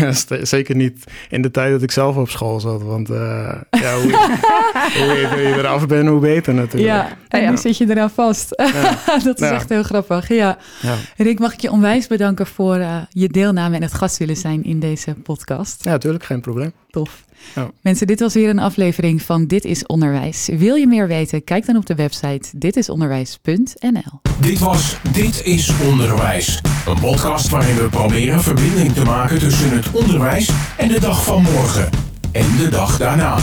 Zeker 0.42 0.74
niet 0.76 1.04
in 1.30 1.42
de 1.42 1.50
tijd 1.50 1.72
dat 1.72 1.82
ik 1.82 1.90
zelf 1.90 2.16
op 2.16 2.28
school 2.30 2.60
zat. 2.60 2.82
Want 2.82 3.10
uh, 3.10 3.54
ja, 3.70 3.94
hoe, 4.00 4.12
hoe 4.98 5.16
eerder 5.16 5.40
je 5.48 5.54
eraf 5.58 5.86
bent, 5.86 6.08
hoe 6.08 6.20
beter 6.20 6.54
natuurlijk. 6.54 6.92
Ja, 6.92 7.08
en 7.28 7.42
Ja. 7.42 7.50
nu 7.50 7.56
zit 7.56 7.76
je 7.76 7.90
eraan 7.90 8.10
vast. 8.10 8.48
Ja. 8.56 8.98
dat 9.24 9.40
is 9.40 9.48
Ja. 9.48 9.54
echt 9.54 9.68
heel 9.68 9.82
grappig. 9.82 10.28
Ja. 10.28 10.58
Ja. 10.82 10.94
Rick, 11.16 11.38
mag 11.38 11.52
ik 11.52 11.60
je 11.60 11.70
onwijs 11.70 12.06
bedanken 12.06 12.46
voor 12.46 12.76
uh, 12.76 12.96
je 13.10 13.28
deelname 13.28 13.76
en 13.76 13.82
het 13.82 13.94
gast 13.94 14.18
willen 14.18 14.36
zijn 14.36 14.64
in 14.64 14.80
deze 14.80 15.14
podcast. 15.14 15.84
ja, 15.84 15.90
natuurlijk, 15.90 16.24
geen 16.24 16.40
probleem. 16.40 16.72
Tof. 16.90 17.24
Ja. 17.54 17.70
Mensen, 17.80 18.06
dit 18.06 18.20
was 18.20 18.34
weer 18.34 18.48
een 18.48 18.58
aflevering 18.58 19.22
van 19.22 19.46
Dit 19.46 19.64
is 19.64 19.86
Onderwijs. 19.86 20.48
Wil 20.52 20.74
je 20.74 20.86
meer 20.86 21.08
weten? 21.08 21.44
Kijk 21.44 21.66
dan 21.66 21.76
op 21.76 21.86
de 21.86 21.94
website 21.94 22.48
ditisonderwijs.nl. 22.56 24.20
Dit 24.40 24.58
was 24.58 24.96
Dit 25.12 25.44
is 25.44 25.72
Onderwijs. 25.90 26.60
Een 26.86 27.00
podcast 27.00 27.48
waarin 27.48 27.76
we 27.76 27.88
proberen 27.88 28.42
verbinding 28.42 28.92
te 28.92 29.04
maken 29.04 29.38
tussen 29.38 29.70
het 29.70 29.90
onderwijs 29.90 30.50
en 30.76 30.88
de 30.88 31.00
dag 31.00 31.24
van 31.24 31.42
morgen. 31.42 31.88
En 32.32 32.46
de 32.56 32.68
dag 32.68 32.98
daarna. 32.98 33.38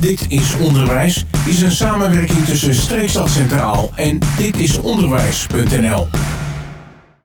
Dit 0.00 0.26
is 0.28 0.56
Onderwijs 0.56 1.24
is 1.46 1.60
een 1.60 1.72
samenwerking 1.72 2.44
tussen 2.44 2.74
Streekstad 2.74 3.30
Centraal 3.30 3.90
en 3.94 4.18
ditisonderwijs.nl. 4.36 6.06